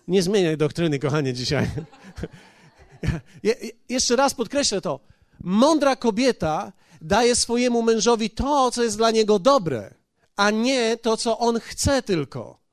Nie 0.07 0.23
zmieniaj 0.23 0.57
doktryny, 0.57 0.99
kochanie, 0.99 1.33
dzisiaj. 1.33 1.67
Je, 3.43 3.55
jeszcze 3.89 4.15
raz 4.15 4.33
podkreślę 4.33 4.81
to. 4.81 4.99
Mądra 5.43 5.95
kobieta 5.95 6.71
daje 7.01 7.35
swojemu 7.35 7.81
mężowi 7.81 8.29
to, 8.29 8.71
co 8.71 8.83
jest 8.83 8.97
dla 8.97 9.11
niego 9.11 9.39
dobre, 9.39 9.93
a 10.35 10.51
nie 10.51 10.97
to, 10.97 11.17
co 11.17 11.39
on 11.39 11.59
chce 11.59 12.01
tylko. 12.01 12.65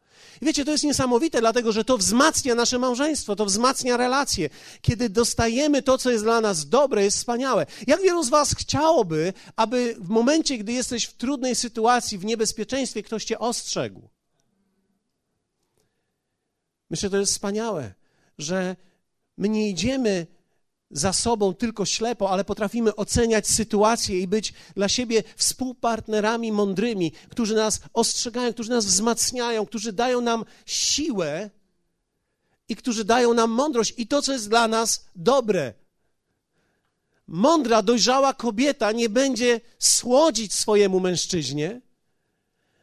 I 0.43 0.47
wiecie, 0.47 0.65
to 0.65 0.71
jest 0.71 0.85
niesamowite, 0.85 1.41
dlatego 1.41 1.73
że 1.73 1.85
to 1.85 1.99
wzmacnia 1.99 2.55
nasze 2.55 2.79
małżeństwo, 2.79 3.37
to 3.37 3.45
wzmacnia 3.45 3.97
relacje. 3.97 4.51
Kiedy 4.81 5.09
dostajemy 5.09 5.83
to, 5.83 5.99
co 5.99 6.11
jest 6.11 6.25
dla 6.25 6.41
nas 6.41 6.69
dobre, 6.69 7.05
jest 7.05 7.17
wspaniałe. 7.17 7.67
Jak 7.87 8.03
wielu 8.03 8.23
z 8.23 8.29
Was 8.29 8.55
chciałoby, 8.55 9.33
aby 9.57 9.97
w 9.99 10.09
momencie, 10.09 10.59
gdy 10.59 10.73
jesteś 10.73 11.05
w 11.05 11.13
trudnej 11.13 11.55
sytuacji, 11.55 12.19
w 12.19 12.25
niebezpieczeństwie, 12.25 13.03
ktoś 13.03 13.25
Cię 13.25 13.39
ostrzegł? 13.39 14.12
Myślę, 16.93 17.07
że 17.07 17.11
to 17.11 17.19
jest 17.19 17.33
wspaniałe, 17.33 17.95
że 18.39 18.77
my 19.37 19.49
nie 19.49 19.71
idziemy 19.71 20.27
za 20.91 21.13
sobą 21.13 21.55
tylko 21.55 21.85
ślepo, 21.87 22.31
ale 22.31 22.45
potrafimy 22.45 22.97
oceniać 22.97 23.47
sytuację 23.47 24.21
i 24.21 24.29
być 24.29 24.53
dla 24.77 24.89
siebie 24.89 25.23
współpartnerami 25.37 26.53
mądrymi, 26.53 27.13
którzy 27.29 27.55
nas 27.55 27.81
ostrzegają, 27.93 28.53
którzy 28.53 28.71
nas 28.71 28.87
wzmacniają, 28.87 29.67
którzy 29.67 29.93
dają 29.93 30.21
nam 30.21 30.45
siłę 30.67 31.51
i 32.69 32.77
którzy 32.77 33.05
dają 33.05 33.35
nam 33.35 33.51
mądrość 33.51 33.95
i 33.97 34.07
to, 34.07 34.23
co 34.23 34.33
jest 34.33 34.49
dla 34.49 34.69
nas 34.69 35.07
dobre. 35.17 35.75
Mądra, 37.27 37.83
dojrzała 37.83 38.35
kobieta 38.35 38.93
nie 38.93 39.09
będzie 39.09 39.61
słodzić 39.79 40.55
swojemu 40.55 41.01
mężczyźnie, 41.01 41.81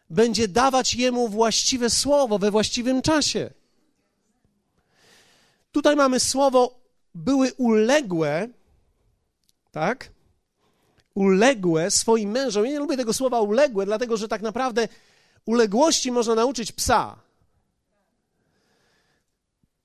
będzie 0.10 0.48
dawać 0.48 0.94
jemu 0.94 1.28
właściwe 1.28 1.90
słowo 1.90 2.40
we 2.40 2.52
właściwym 2.52 3.02
czasie. 3.02 3.59
Tutaj 5.72 5.96
mamy 5.96 6.20
słowo 6.20 6.80
były 7.16 7.54
uległe, 7.54 8.50
tak? 9.72 10.12
Uległe 11.14 11.92
swoim 11.92 12.32
mężom. 12.32 12.66
Ja 12.66 12.72
nie 12.72 12.80
lubię 12.80 12.98
tego 12.98 13.14
słowa 13.14 13.42
uległe, 13.42 13.86
dlatego 13.86 14.18
że 14.18 14.28
tak 14.28 14.42
naprawdę 14.42 14.88
uległości 15.46 16.12
można 16.12 16.36
nauczyć 16.36 16.72
psa. 16.72 17.16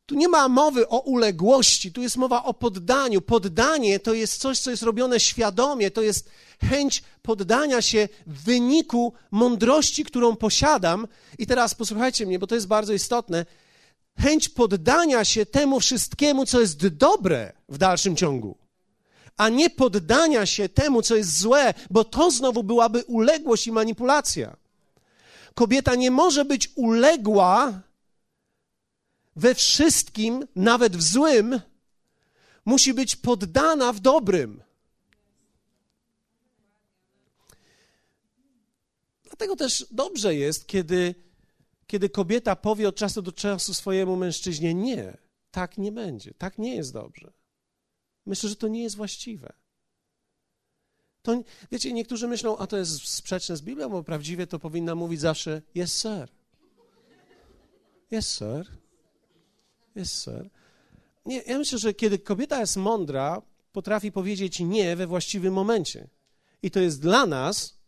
Tu 0.07 0.14
nie 0.14 0.29
ma 0.29 0.49
mowy 0.49 0.88
o 0.88 0.99
uległości, 1.00 1.93
tu 1.93 2.03
jest 2.03 2.17
mowa 2.17 2.45
o 2.45 2.55
poddaniu. 2.55 3.21
Poddanie 3.21 4.00
to 4.00 4.14
jest 4.14 4.41
coś, 4.41 4.59
co 4.59 4.71
jest 4.71 4.83
robione 4.83 5.21
świadomie, 5.21 5.91
to 5.91 6.03
jest 6.03 6.31
chęć 6.61 7.03
poddania 7.23 7.83
się 7.83 8.09
w 8.26 8.45
wyniku 8.45 9.12
mądrości, 9.31 10.05
którą 10.05 10.37
posiadam. 10.37 11.09
I 11.38 11.47
teraz 11.47 11.75
posłuchajcie 11.75 12.26
mnie, 12.26 12.38
bo 12.38 12.47
to 12.47 12.55
jest 12.55 12.67
bardzo 12.67 12.93
istotne. 12.93 13.47
Chęć 14.18 14.49
poddania 14.49 15.25
się 15.25 15.47
temu 15.47 15.80
wszystkiemu, 15.80 16.47
co 16.47 16.61
jest 16.61 16.87
dobre 16.87 17.52
w 17.68 17.78
dalszym 17.78 18.16
ciągu, 18.16 18.56
a 19.37 19.49
nie 19.49 19.71
poddania 19.71 20.47
się 20.47 20.68
temu, 20.68 21.02
co 21.02 21.16
jest 21.16 21.38
złe, 21.38 21.75
bo 21.90 22.04
to 22.04 22.30
znowu 22.30 22.62
byłaby 22.62 23.04
uległość 23.04 23.66
i 23.66 23.73
manipulacja. 23.73 24.56
Kobieta 25.54 25.94
nie 25.94 26.11
może 26.11 26.44
być 26.44 26.71
uległa 26.75 27.80
we 29.37 29.54
wszystkim, 29.54 30.47
nawet 30.56 30.97
w 30.97 31.02
złym, 31.02 31.61
musi 32.64 32.94
być 32.94 33.16
poddana 33.16 33.92
w 33.92 34.00
dobrym. 34.00 34.62
Dlatego 39.25 39.56
też 39.56 39.87
dobrze 39.90 40.35
jest, 40.35 40.66
kiedy, 40.66 41.14
kiedy 41.87 42.09
kobieta 42.09 42.57
powie 42.57 42.88
od 42.88 42.97
czasu 42.97 43.23
do 43.23 43.33
czasu 43.33 43.75
swojemu 43.75 44.17
mężczyźnie: 44.17 44.75
Nie, 44.75 45.17
tak 45.50 45.79
nie 45.79 45.93
będzie, 45.93 46.35
tak 46.35 46.59
nie 46.59 46.76
jest 46.76 46.93
dobrze. 46.93 47.33
Myślę, 48.26 48.49
że 48.49 48.57
to 48.57 48.69
nie 48.69 48.83
jest 48.83 48.97
właściwe. 48.97 49.53
To, 51.23 51.43
wiecie, 51.73 51.93
niektórzy 51.93 52.29
myślą, 52.29 52.57
a 52.59 52.67
to 52.67 52.76
jest 52.76 53.09
sprzeczne 53.09 53.57
z 53.57 53.62
Biblią, 53.62 53.88
bo 53.88 54.03
prawdziwie 54.03 54.47
to 54.47 54.59
powinna 54.59 54.95
mówić 54.95 55.21
zawsze: 55.21 55.62
Yes, 55.76 56.03
sir. 56.03 56.29
Yes, 58.12 58.38
sir. 58.38 58.79
Yes, 59.97 60.23
sir. 60.23 60.50
Nie, 61.26 61.43
ja 61.43 61.59
myślę, 61.59 61.79
że 61.79 61.95
kiedy 61.95 62.19
kobieta 62.19 62.61
jest 62.61 62.76
mądra, 62.76 63.43
potrafi 63.73 64.12
powiedzieć 64.12 64.61
nie 64.61 64.97
we 64.97 65.07
właściwym 65.07 65.55
momencie. 65.55 66.09
I 66.62 66.71
to 66.71 66.81
jest 66.81 67.00
dla 67.00 67.26
nas 67.26 67.79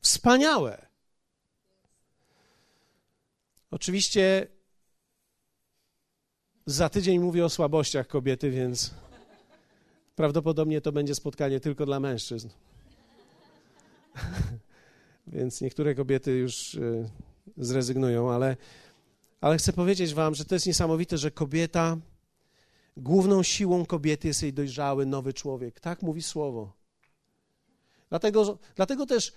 wspaniałe. 0.00 0.87
Oczywiście 3.70 4.46
za 6.66 6.88
tydzień 6.88 7.18
mówię 7.18 7.44
o 7.44 7.48
słabościach 7.48 8.06
kobiety, 8.06 8.50
więc 8.50 8.94
prawdopodobnie 10.16 10.80
to 10.80 10.92
będzie 10.92 11.14
spotkanie 11.14 11.60
tylko 11.60 11.86
dla 11.86 12.00
mężczyzn. 12.00 12.48
więc 15.26 15.60
niektóre 15.60 15.94
kobiety 15.94 16.32
już 16.32 16.74
e, 16.74 17.08
zrezygnują, 17.56 18.30
ale 18.32 18.56
ale 19.40 19.58
chcę 19.58 19.72
powiedzieć 19.72 20.14
Wam, 20.14 20.34
że 20.34 20.44
to 20.44 20.54
jest 20.54 20.66
niesamowite, 20.66 21.18
że 21.18 21.30
kobieta, 21.30 21.96
główną 22.96 23.42
siłą 23.42 23.86
kobiety 23.86 24.28
jest 24.28 24.42
jej 24.42 24.52
dojrzały, 24.52 25.06
nowy 25.06 25.32
człowiek. 25.32 25.80
Tak 25.80 26.02
mówi 26.02 26.22
słowo. 26.22 26.72
Dlatego, 28.08 28.58
dlatego 28.76 29.06
też 29.06 29.32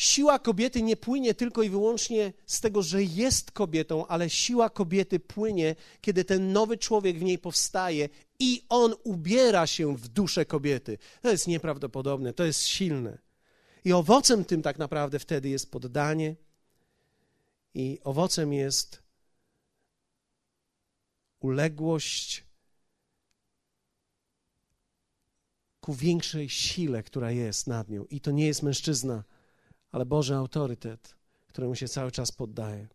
siła 0.00 0.38
kobiety 0.38 0.82
nie 0.82 0.96
płynie 0.96 1.34
tylko 1.34 1.62
i 1.62 1.70
wyłącznie 1.70 2.32
z 2.46 2.60
tego, 2.60 2.82
że 2.82 3.02
jest 3.02 3.50
kobietą, 3.50 4.06
ale 4.06 4.30
siła 4.30 4.70
kobiety 4.70 5.20
płynie, 5.20 5.76
kiedy 6.00 6.24
ten 6.24 6.52
nowy 6.52 6.78
człowiek 6.78 7.18
w 7.18 7.22
niej 7.22 7.38
powstaje 7.38 8.08
i 8.38 8.64
on 8.68 8.94
ubiera 9.04 9.66
się 9.66 9.96
w 9.96 10.08
duszę 10.08 10.44
kobiety. 10.44 10.98
To 11.22 11.30
jest 11.30 11.46
nieprawdopodobne, 11.46 12.32
to 12.32 12.44
jest 12.44 12.66
silne. 12.66 13.18
I 13.84 13.92
owocem 13.92 14.44
tym 14.44 14.62
tak 14.62 14.78
naprawdę 14.78 15.18
wtedy 15.18 15.48
jest 15.48 15.70
poddanie, 15.70 16.36
i 17.74 17.98
owocem 18.04 18.52
jest 18.52 19.02
uległość 21.40 22.44
ku 25.80 25.94
większej 25.94 26.48
sile, 26.48 27.02
która 27.02 27.30
jest 27.30 27.66
nad 27.66 27.88
nią. 27.88 28.04
I 28.04 28.20
to 28.20 28.30
nie 28.30 28.46
jest 28.46 28.62
mężczyzna, 28.62 29.24
ale 29.92 30.06
Boży 30.06 30.34
autorytet, 30.34 31.14
któremu 31.48 31.74
się 31.74 31.88
cały 31.88 32.10
czas 32.10 32.32
poddaje. 32.32 32.88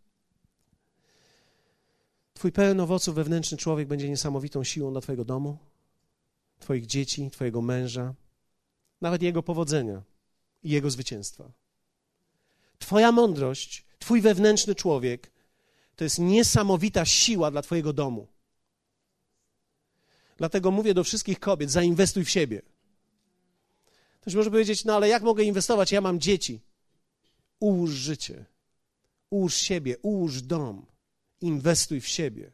Twój 2.33 2.51
pełen 2.51 2.79
owoców 2.79 3.15
wewnętrzny 3.15 3.57
człowiek 3.57 3.87
będzie 3.87 4.09
niesamowitą 4.09 4.63
siłą 4.63 4.91
dla 4.91 5.01
Twojego 5.01 5.25
domu, 5.25 5.57
Twoich 6.59 6.85
dzieci, 6.85 7.31
Twojego 7.31 7.61
męża, 7.61 8.13
nawet 9.01 9.21
jego 9.21 9.43
powodzenia 9.43 10.01
i 10.63 10.69
jego 10.69 10.89
zwycięstwa. 10.89 11.51
Twoja 12.79 13.11
mądrość, 13.11 13.85
Twój 13.99 14.21
wewnętrzny 14.21 14.75
człowiek 14.75 15.31
to 15.95 16.03
jest 16.03 16.19
niesamowita 16.19 17.05
siła 17.05 17.51
dla 17.51 17.61
Twojego 17.61 17.93
domu. 17.93 18.27
Dlatego 20.37 20.71
mówię 20.71 20.93
do 20.93 21.03
wszystkich 21.03 21.39
kobiet: 21.39 21.71
zainwestuj 21.71 22.25
w 22.25 22.29
siebie. 22.29 22.61
Ktoś 24.21 24.35
może 24.35 24.51
powiedzieć: 24.51 24.85
No 24.85 24.95
ale 24.95 25.07
jak 25.09 25.23
mogę 25.23 25.43
inwestować? 25.43 25.91
Ja 25.91 26.01
mam 26.01 26.19
dzieci. 26.19 26.61
Ułóż 27.59 27.91
życie, 27.91 28.45
ułóż 29.29 29.55
siebie, 29.55 29.97
ułóż 29.97 30.41
dom, 30.41 30.85
inwestuj 31.41 32.01
w 32.01 32.07
siebie. 32.07 32.51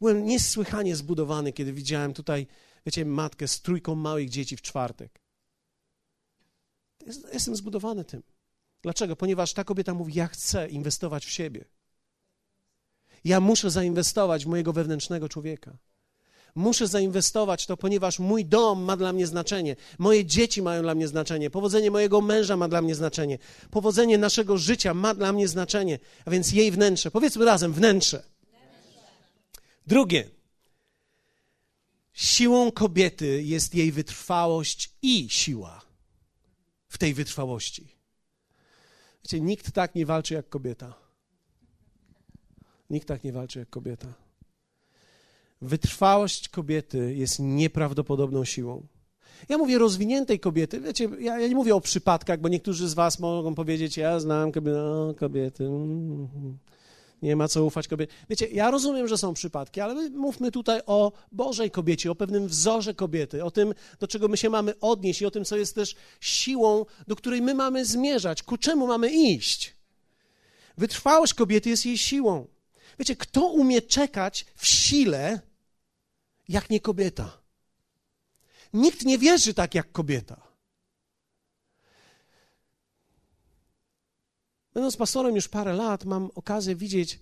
Byłem 0.00 0.24
niesłychanie 0.24 0.96
zbudowany, 0.96 1.52
kiedy 1.52 1.72
widziałem 1.72 2.14
tutaj, 2.14 2.46
wiecie, 2.86 3.04
matkę 3.04 3.48
z 3.48 3.62
trójką 3.62 3.94
małych 3.94 4.28
dzieci 4.28 4.56
w 4.56 4.62
czwartek. 4.62 5.20
Jestem 7.32 7.56
zbudowany 7.56 8.04
tym. 8.04 8.22
Dlaczego? 8.82 9.16
Ponieważ 9.16 9.52
ta 9.52 9.64
kobieta 9.64 9.94
mówi: 9.94 10.14
Ja 10.14 10.26
chcę 10.26 10.68
inwestować 10.68 11.26
w 11.26 11.30
siebie. 11.30 11.64
Ja 13.24 13.40
muszę 13.40 13.70
zainwestować 13.70 14.44
w 14.44 14.48
mojego 14.48 14.72
wewnętrznego 14.72 15.28
człowieka. 15.28 15.76
Muszę 16.54 16.88
zainwestować 16.88 17.66
to, 17.66 17.76
ponieważ 17.76 18.18
mój 18.18 18.44
dom 18.44 18.82
ma 18.82 18.96
dla 18.96 19.12
mnie 19.12 19.26
znaczenie, 19.26 19.76
moje 19.98 20.24
dzieci 20.24 20.62
mają 20.62 20.82
dla 20.82 20.94
mnie 20.94 21.08
znaczenie, 21.08 21.50
powodzenie 21.50 21.90
mojego 21.90 22.20
męża 22.20 22.56
ma 22.56 22.68
dla 22.68 22.82
mnie 22.82 22.94
znaczenie, 22.94 23.38
powodzenie 23.70 24.18
naszego 24.18 24.58
życia 24.58 24.94
ma 24.94 25.14
dla 25.14 25.32
mnie 25.32 25.48
znaczenie, 25.48 25.98
a 26.24 26.30
więc 26.30 26.52
jej 26.52 26.70
wnętrze. 26.70 27.10
Powiedzmy 27.10 27.44
razem, 27.44 27.72
wnętrze. 27.72 28.22
Drugie. 29.86 30.30
Siłą 32.12 32.72
kobiety 32.72 33.42
jest 33.42 33.74
jej 33.74 33.92
wytrwałość 33.92 34.92
i 35.02 35.30
siła 35.30 35.82
w 36.88 36.98
tej 36.98 37.14
wytrwałości. 37.14 37.88
Wiecie, 39.24 39.40
nikt 39.40 39.72
tak 39.72 39.94
nie 39.94 40.06
walczy 40.06 40.34
jak 40.34 40.48
kobieta. 40.48 40.94
Nikt 42.90 43.08
tak 43.08 43.24
nie 43.24 43.32
walczy 43.32 43.58
jak 43.58 43.70
kobieta. 43.70 44.23
Wytrwałość 45.62 46.48
kobiety 46.48 47.14
jest 47.14 47.38
nieprawdopodobną 47.38 48.44
siłą. 48.44 48.86
Ja 49.48 49.58
mówię 49.58 49.78
rozwiniętej 49.78 50.40
kobiety. 50.40 50.80
Wiecie, 50.80 51.08
ja, 51.20 51.38
ja, 51.38 51.48
nie 51.48 51.54
mówię 51.54 51.74
o 51.74 51.80
przypadkach, 51.80 52.40
bo 52.40 52.48
niektórzy 52.48 52.88
z 52.88 52.94
Was 52.94 53.18
mogą 53.18 53.54
powiedzieć: 53.54 53.96
Ja 53.96 54.20
znam 54.20 54.52
kobiety, 54.52 54.80
o, 54.80 55.14
kobiety. 55.18 55.64
Mm, 55.64 56.58
nie 57.22 57.36
ma 57.36 57.48
co 57.48 57.64
ufać 57.64 57.88
kobiecie. 57.88 58.12
Wiecie, 58.30 58.46
ja 58.46 58.70
rozumiem, 58.70 59.08
że 59.08 59.18
są 59.18 59.34
przypadki, 59.34 59.80
ale 59.80 59.94
my 59.94 60.10
mówmy 60.10 60.50
tutaj 60.50 60.80
o 60.86 61.12
Bożej 61.32 61.70
kobiecie, 61.70 62.10
o 62.10 62.14
pewnym 62.14 62.48
wzorze 62.48 62.94
kobiety, 62.94 63.44
o 63.44 63.50
tym, 63.50 63.74
do 64.00 64.08
czego 64.08 64.28
my 64.28 64.36
się 64.36 64.50
mamy 64.50 64.78
odnieść 64.80 65.22
i 65.22 65.26
o 65.26 65.30
tym, 65.30 65.44
co 65.44 65.56
jest 65.56 65.74
też 65.74 65.94
siłą, 66.20 66.84
do 67.06 67.16
której 67.16 67.42
my 67.42 67.54
mamy 67.54 67.84
zmierzać, 67.84 68.42
ku 68.42 68.56
czemu 68.56 68.86
mamy 68.86 69.10
iść. 69.12 69.76
Wytrwałość 70.78 71.34
kobiety 71.34 71.70
jest 71.70 71.86
jej 71.86 71.98
siłą. 71.98 72.46
Wiecie, 72.98 73.16
kto 73.16 73.46
umie 73.46 73.82
czekać 73.82 74.46
w 74.56 74.66
sile, 74.66 75.40
jak 76.48 76.70
nie 76.70 76.80
kobieta? 76.80 77.42
Nikt 78.72 79.04
nie 79.04 79.18
wierzy 79.18 79.54
tak 79.54 79.74
jak 79.74 79.92
kobieta. 79.92 80.54
Będąc 84.74 84.96
pastorem 84.96 85.34
już 85.34 85.48
parę 85.48 85.72
lat, 85.72 86.04
mam 86.04 86.30
okazję 86.34 86.76
widzieć, 86.76 87.20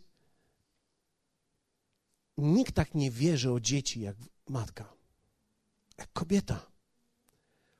nikt 2.38 2.74
tak 2.74 2.94
nie 2.94 3.10
wierzy 3.10 3.52
o 3.52 3.60
dzieci 3.60 4.00
jak 4.00 4.16
matka. 4.48 4.92
jak 5.98 6.12
kobieta. 6.12 6.72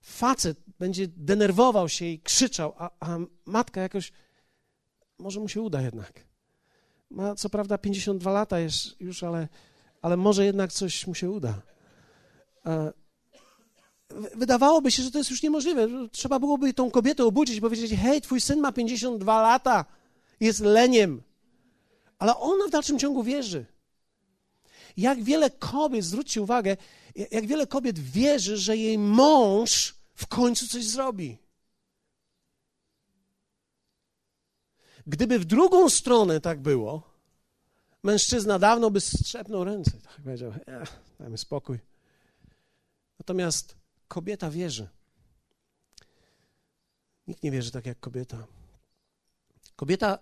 Facet 0.00 0.58
będzie 0.78 1.08
denerwował 1.08 1.88
się 1.88 2.04
i 2.04 2.20
krzyczał, 2.20 2.74
a, 2.78 2.90
a 3.00 3.18
matka 3.44 3.80
jakoś, 3.80 4.12
może 5.18 5.40
mu 5.40 5.48
się 5.48 5.60
uda 5.60 5.82
jednak. 5.82 6.31
Ma 7.12 7.34
co 7.34 7.48
prawda 7.50 7.78
52 7.78 8.32
lata 8.32 8.58
jest 8.58 9.00
już, 9.00 9.22
ale, 9.22 9.48
ale 10.02 10.16
może 10.16 10.44
jednak 10.44 10.72
coś 10.72 11.06
mu 11.06 11.14
się 11.14 11.30
uda. 11.30 11.62
Wydawałoby 14.34 14.90
się, 14.90 15.02
że 15.02 15.10
to 15.10 15.18
jest 15.18 15.30
już 15.30 15.42
niemożliwe. 15.42 15.88
Trzeba 16.12 16.38
byłoby 16.38 16.74
tą 16.74 16.90
kobietę 16.90 17.24
obudzić 17.24 17.60
powiedzieć: 17.60 18.00
Hej, 18.00 18.20
twój 18.20 18.40
syn 18.40 18.60
ma 18.60 18.72
52 18.72 19.42
lata, 19.42 19.84
jest 20.40 20.60
leniem. 20.60 21.22
Ale 22.18 22.36
ona 22.36 22.66
w 22.66 22.70
dalszym 22.70 22.98
ciągu 22.98 23.22
wierzy. 23.22 23.66
Jak 24.96 25.22
wiele 25.22 25.50
kobiet, 25.50 26.04
zwróćcie 26.04 26.42
uwagę, 26.42 26.76
jak 27.30 27.46
wiele 27.46 27.66
kobiet 27.66 27.98
wierzy, 27.98 28.56
że 28.56 28.76
jej 28.76 28.98
mąż 28.98 29.94
w 30.14 30.26
końcu 30.26 30.68
coś 30.68 30.84
zrobi. 30.84 31.38
Gdyby 35.06 35.38
w 35.38 35.44
drugą 35.44 35.90
stronę 35.90 36.40
tak 36.40 36.60
było, 36.60 37.02
mężczyzna 38.02 38.58
dawno 38.58 38.90
by 38.90 39.00
strzepnął 39.00 39.64
ręce. 39.64 39.90
Tak 39.90 40.20
powiedział, 40.24 40.52
e, 40.66 40.84
dajmy 41.20 41.38
spokój. 41.38 41.78
Natomiast 43.18 43.76
kobieta 44.08 44.50
wierzy. 44.50 44.88
Nikt 47.26 47.42
nie 47.42 47.50
wierzy 47.50 47.70
tak 47.70 47.86
jak 47.86 48.00
kobieta. 48.00 48.46
Kobieta 49.76 50.18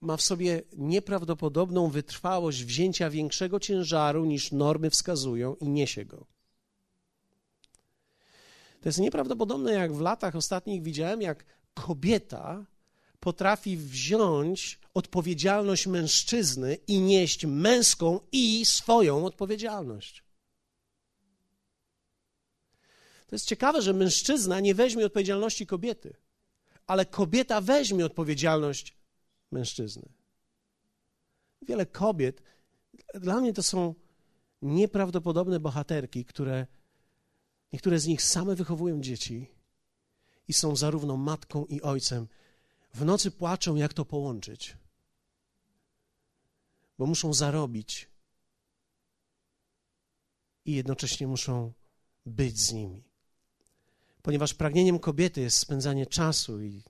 ma 0.00 0.16
w 0.16 0.22
sobie 0.22 0.62
nieprawdopodobną 0.76 1.88
wytrwałość 1.88 2.64
wzięcia 2.64 3.10
większego 3.10 3.60
ciężaru 3.60 4.24
niż 4.24 4.52
normy 4.52 4.90
wskazują 4.90 5.54
i 5.54 5.68
niesie 5.68 6.04
go. 6.04 6.26
To 8.80 8.88
jest 8.88 8.98
nieprawdopodobne, 8.98 9.72
jak 9.72 9.92
w 9.92 10.00
latach 10.00 10.36
ostatnich 10.36 10.82
widziałem, 10.82 11.22
jak 11.22 11.44
kobieta 11.74 12.66
potrafi 13.20 13.76
wziąć 13.76 14.78
odpowiedzialność 14.94 15.86
mężczyzny 15.86 16.74
i 16.86 17.00
nieść 17.00 17.46
męską 17.46 18.20
i 18.32 18.66
swoją 18.66 19.24
odpowiedzialność. 19.24 20.24
To 23.26 23.36
jest 23.36 23.46
ciekawe, 23.46 23.82
że 23.82 23.92
mężczyzna 23.92 24.60
nie 24.60 24.74
weźmie 24.74 25.06
odpowiedzialności 25.06 25.66
kobiety, 25.66 26.16
ale 26.86 27.06
kobieta 27.06 27.60
weźmie 27.60 28.06
odpowiedzialność 28.06 28.96
mężczyzny. 29.50 30.08
Wiele 31.62 31.86
kobiet, 31.86 32.42
dla 33.14 33.40
mnie 33.40 33.52
to 33.52 33.62
są 33.62 33.94
nieprawdopodobne 34.62 35.60
bohaterki, 35.60 36.24
które 36.24 36.66
niektóre 37.72 37.98
z 37.98 38.06
nich 38.06 38.22
same 38.22 38.54
wychowują 38.54 39.00
dzieci 39.00 39.50
i 40.48 40.52
są 40.52 40.76
zarówno 40.76 41.16
matką 41.16 41.66
i 41.66 41.82
ojcem. 41.82 42.28
W 42.94 43.04
nocy 43.04 43.30
płaczą, 43.30 43.76
jak 43.76 43.94
to 43.94 44.04
połączyć, 44.04 44.76
bo 46.98 47.06
muszą 47.06 47.34
zarobić 47.34 48.08
i 50.64 50.72
jednocześnie 50.72 51.26
muszą 51.26 51.72
być 52.26 52.60
z 52.60 52.72
nimi. 52.72 53.04
Ponieważ 54.22 54.54
pragnieniem 54.54 54.98
kobiety 54.98 55.40
jest 55.40 55.58
spędzanie 55.58 56.06
czasu 56.06 56.62
i 56.62 56.82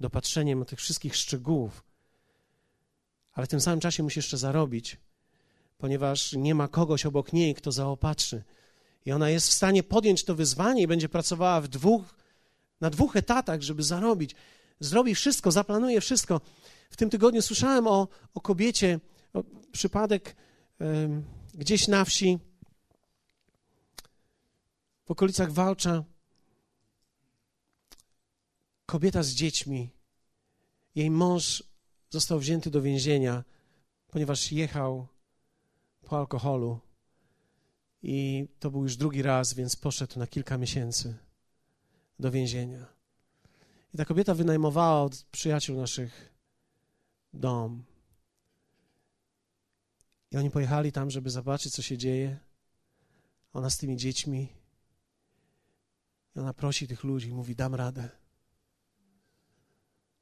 dopatrzeniem 0.00 0.64
tych 0.64 0.78
wszystkich 0.78 1.16
szczegółów, 1.16 1.84
ale 3.32 3.46
w 3.46 3.50
tym 3.50 3.60
samym 3.60 3.80
czasie 3.80 4.02
musi 4.02 4.18
jeszcze 4.18 4.38
zarobić, 4.38 4.96
ponieważ 5.78 6.32
nie 6.32 6.54
ma 6.54 6.68
kogoś 6.68 7.06
obok 7.06 7.32
niej, 7.32 7.54
kto 7.54 7.72
zaopatrzy. 7.72 8.42
I 9.04 9.12
ona 9.12 9.30
jest 9.30 9.48
w 9.48 9.52
stanie 9.52 9.82
podjąć 9.82 10.24
to 10.24 10.34
wyzwanie 10.34 10.82
i 10.82 10.86
będzie 10.86 11.08
pracowała 11.08 11.60
w 11.60 11.68
dwóch, 11.68 12.14
na 12.80 12.90
dwóch 12.90 13.16
etatach, 13.16 13.62
żeby 13.62 13.82
zarobić. 13.82 14.34
Zrobi 14.84 15.14
wszystko, 15.14 15.52
zaplanuje 15.52 16.00
wszystko. 16.00 16.40
W 16.90 16.96
tym 16.96 17.10
tygodniu 17.10 17.42
słyszałem 17.42 17.86
o, 17.86 18.08
o 18.34 18.40
kobiecie, 18.40 19.00
o 19.32 19.44
przypadek 19.72 20.36
gdzieś 21.54 21.88
na 21.88 22.04
wsi, 22.04 22.38
w 25.04 25.10
okolicach 25.10 25.52
Walcza. 25.52 26.04
Kobieta 28.86 29.22
z 29.22 29.28
dziećmi. 29.28 29.90
Jej 30.94 31.10
mąż 31.10 31.64
został 32.10 32.38
wzięty 32.38 32.70
do 32.70 32.82
więzienia, 32.82 33.44
ponieważ 34.08 34.52
jechał 34.52 35.06
po 36.02 36.18
alkoholu. 36.18 36.80
I 38.02 38.48
to 38.58 38.70
był 38.70 38.82
już 38.82 38.96
drugi 38.96 39.22
raz, 39.22 39.54
więc 39.54 39.76
poszedł 39.76 40.18
na 40.18 40.26
kilka 40.26 40.58
miesięcy 40.58 41.18
do 42.18 42.30
więzienia. 42.30 43.01
I 43.94 43.96
ta 43.96 44.04
kobieta 44.04 44.34
wynajmowała 44.34 45.02
od 45.02 45.22
przyjaciół 45.22 45.76
naszych 45.76 46.34
dom. 47.32 47.84
I 50.30 50.36
oni 50.36 50.50
pojechali 50.50 50.92
tam, 50.92 51.10
żeby 51.10 51.30
zobaczyć, 51.30 51.72
co 51.72 51.82
się 51.82 51.98
dzieje. 51.98 52.38
Ona 53.52 53.70
z 53.70 53.78
tymi 53.78 53.96
dziećmi. 53.96 54.48
I 56.36 56.38
ona 56.38 56.54
prosi 56.54 56.88
tych 56.88 57.04
ludzi, 57.04 57.32
mówi: 57.32 57.56
Dam 57.56 57.74
radę. 57.74 58.08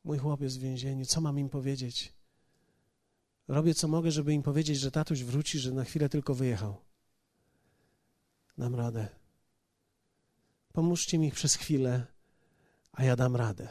Mój 0.05 0.19
chłopiec 0.19 0.57
w 0.57 0.61
więzieniu, 0.61 1.05
co 1.05 1.21
mam 1.21 1.39
im 1.39 1.49
powiedzieć? 1.49 2.13
Robię 3.49 3.75
co 3.75 3.89
mogę, 3.89 4.11
żeby 4.11 4.33
im 4.33 4.43
powiedzieć, 4.43 4.79
że 4.79 4.91
tatuś 4.91 5.23
wróci, 5.23 5.59
że 5.59 5.73
na 5.73 5.85
chwilę 5.85 6.09
tylko 6.09 6.35
wyjechał. 6.35 6.77
Dam 8.59 8.75
radę. 8.75 9.09
Pomóżcie 10.73 11.19
mi 11.19 11.31
przez 11.31 11.55
chwilę, 11.55 12.07
a 12.93 13.05
ja 13.05 13.17
dam 13.17 13.37
radę. 13.37 13.69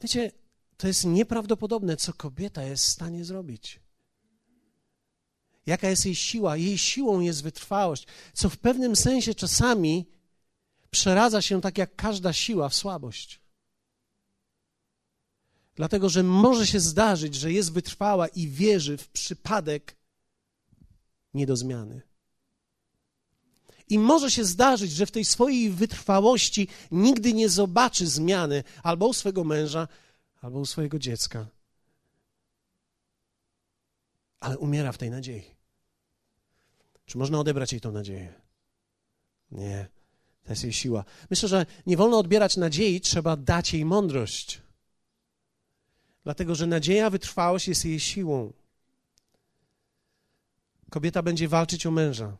Wiecie, 0.00 0.32
to 0.76 0.86
jest 0.86 1.04
nieprawdopodobne, 1.04 1.96
co 1.96 2.12
kobieta 2.12 2.62
jest 2.62 2.84
w 2.84 2.88
stanie 2.88 3.24
zrobić. 3.24 3.80
Jaka 5.66 5.90
jest 5.90 6.06
jej 6.06 6.14
siła? 6.14 6.56
Jej 6.56 6.78
siłą 6.78 7.20
jest 7.20 7.42
wytrwałość, 7.42 8.06
co 8.32 8.48
w 8.48 8.58
pewnym 8.58 8.96
sensie 8.96 9.34
czasami 9.34 10.06
przeradza 10.90 11.42
się 11.42 11.60
tak 11.60 11.78
jak 11.78 11.96
każda 11.96 12.32
siła 12.32 12.68
w 12.68 12.74
słabość. 12.74 13.40
Dlatego, 15.74 16.08
że 16.08 16.22
może 16.22 16.66
się 16.66 16.80
zdarzyć, 16.80 17.34
że 17.34 17.52
jest 17.52 17.72
wytrwała 17.72 18.28
i 18.28 18.48
wierzy 18.48 18.96
w 18.96 19.08
przypadek 19.08 19.96
nie 21.34 21.46
do 21.46 21.56
zmiany. 21.56 22.09
I 23.90 23.98
może 23.98 24.30
się 24.30 24.44
zdarzyć, 24.44 24.92
że 24.92 25.06
w 25.06 25.10
tej 25.10 25.24
swojej 25.24 25.70
wytrwałości 25.70 26.68
nigdy 26.90 27.32
nie 27.32 27.48
zobaczy 27.48 28.06
zmiany 28.06 28.64
albo 28.82 29.06
u 29.06 29.12
swojego 29.12 29.44
męża, 29.44 29.88
albo 30.40 30.58
u 30.58 30.66
swojego 30.66 30.98
dziecka. 30.98 31.46
Ale 34.40 34.58
umiera 34.58 34.92
w 34.92 34.98
tej 34.98 35.10
nadziei. 35.10 35.44
Czy 37.06 37.18
można 37.18 37.38
odebrać 37.38 37.72
jej 37.72 37.80
tą 37.80 37.92
nadzieję? 37.92 38.34
Nie. 39.50 39.88
To 40.44 40.52
jest 40.52 40.62
jej 40.62 40.72
siła. 40.72 41.04
Myślę, 41.30 41.48
że 41.48 41.66
nie 41.86 41.96
wolno 41.96 42.18
odbierać 42.18 42.56
nadziei, 42.56 43.00
trzeba 43.00 43.36
dać 43.36 43.72
jej 43.72 43.84
mądrość 43.84 44.60
dlatego 46.24 46.54
że 46.54 46.66
nadzieja, 46.66 47.10
wytrwałość 47.10 47.68
jest 47.68 47.84
jej 47.84 48.00
siłą. 48.00 48.52
Kobieta 50.90 51.22
będzie 51.22 51.48
walczyć 51.48 51.86
o 51.86 51.90
męża, 51.90 52.36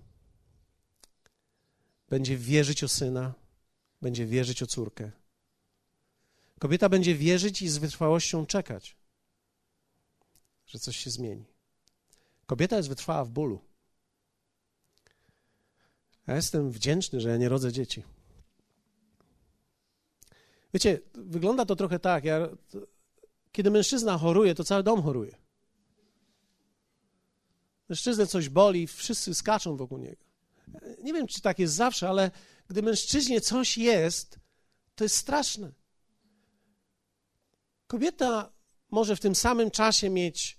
będzie 2.11 2.37
wierzyć 2.37 2.85
o 2.85 2.89
syna, 2.89 3.35
będzie 4.03 4.27
wierzyć 4.27 4.63
o 4.63 4.67
córkę. 4.67 5.11
Kobieta 6.59 6.89
będzie 6.89 7.15
wierzyć 7.15 7.63
i 7.63 7.69
z 7.69 7.79
wytrwałością 7.79 8.47
czekać, 8.47 8.97
że 10.67 10.79
coś 10.79 10.97
się 10.97 11.11
zmieni. 11.11 11.45
Kobieta 12.47 12.77
jest 12.77 12.89
wytrwała 12.89 13.25
w 13.25 13.31
bólu. 13.31 13.61
Ja 16.27 16.37
jestem 16.37 16.71
wdzięczny, 16.71 17.21
że 17.21 17.29
ja 17.29 17.37
nie 17.37 17.49
rodzę 17.49 17.73
dzieci. 17.73 18.03
Wiecie, 20.75 21.01
wygląda 21.15 21.67
to 21.67 21.77
trochę 21.77 21.99
tak. 21.99 22.25
Ja 22.25 22.49
kiedy 23.53 23.71
mężczyzna 23.71 24.19
choruje, 24.19 24.55
to 24.55 24.65
cały 24.65 24.83
dom 24.83 25.03
choruje. 25.03 25.37
Mężczyznę 27.89 28.27
coś 28.27 28.49
boli, 28.49 28.87
wszyscy 28.87 29.35
skaczą 29.35 29.77
wokół 29.77 29.99
niego. 29.99 30.30
Nie 31.03 31.13
wiem, 31.13 31.27
czy 31.27 31.41
tak 31.41 31.59
jest 31.59 31.75
zawsze, 31.75 32.09
ale 32.09 32.31
gdy 32.69 32.83
mężczyźnie 32.83 33.41
coś 33.41 33.79
jest, 33.79 34.39
to 34.95 35.05
jest 35.05 35.17
straszne. 35.17 35.73
Kobieta 37.87 38.53
może 38.91 39.17
w 39.17 39.21
tym 39.21 39.35
samym 39.35 39.71
czasie 39.71 40.11
mieć 40.11 40.59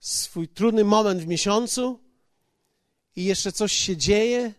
swój 0.00 0.48
trudny 0.48 0.84
moment 0.84 1.22
w 1.22 1.26
miesiącu 1.26 2.00
i 3.16 3.24
jeszcze 3.24 3.52
coś 3.52 3.72
się 3.72 3.96
dzieje, 3.96 4.54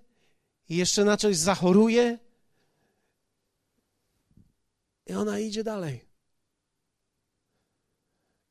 i 0.69 0.75
jeszcze 0.75 1.05
na 1.05 1.17
coś 1.17 1.37
zachoruje, 1.37 2.19
i 5.05 5.13
ona 5.13 5.39
idzie 5.39 5.63
dalej 5.63 6.11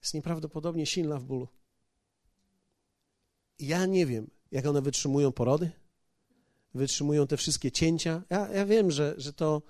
jest 0.02 0.14
nieprawdopodobnie 0.14 0.86
silna 0.86 1.18
w 1.18 1.24
bólu. 1.24 1.48
Ja 3.58 3.86
nie 3.86 4.06
wiem, 4.06 4.30
jak 4.52 4.66
one 4.66 4.82
wytrzymują 4.82 5.32
porody. 5.32 5.70
wytrzymują 6.74 7.26
te 7.26 7.36
wszystkie 7.36 7.72
cięcia. 7.72 8.22
Ja, 8.30 8.48
ja 8.48 8.66
wiem, 8.66 8.90
że, 8.90 9.14
że, 9.16 9.32
to, 9.32 9.62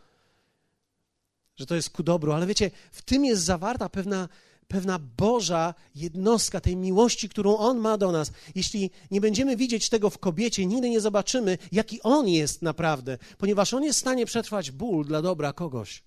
że 1.56 1.66
to 1.66 1.74
jest 1.74 1.90
ku 1.90 2.02
dobru, 2.02 2.32
ale 2.32 2.46
wiecie, 2.46 2.70
w 2.92 3.02
tym 3.02 3.24
jest 3.24 3.42
zawarta 3.42 3.88
pewna, 3.88 4.28
pewna 4.68 4.98
Boża 4.98 5.74
jednostka 5.94 6.60
tej 6.60 6.76
miłości, 6.76 7.28
którą 7.28 7.56
On 7.56 7.78
ma 7.78 7.98
do 7.98 8.12
nas. 8.12 8.32
Jeśli 8.54 8.90
nie 9.10 9.20
będziemy 9.20 9.56
widzieć 9.56 9.88
tego 9.88 10.10
w 10.10 10.18
kobiecie, 10.18 10.66
nigdy 10.66 10.90
nie 10.90 11.00
zobaczymy, 11.00 11.58
jaki 11.72 12.02
On 12.02 12.28
jest 12.28 12.62
naprawdę, 12.62 13.18
ponieważ 13.38 13.74
On 13.74 13.84
jest 13.84 13.98
w 13.98 14.00
stanie 14.00 14.26
przetrwać 14.26 14.70
ból 14.70 15.06
dla 15.06 15.22
dobra 15.22 15.52
kogoś. 15.52 16.02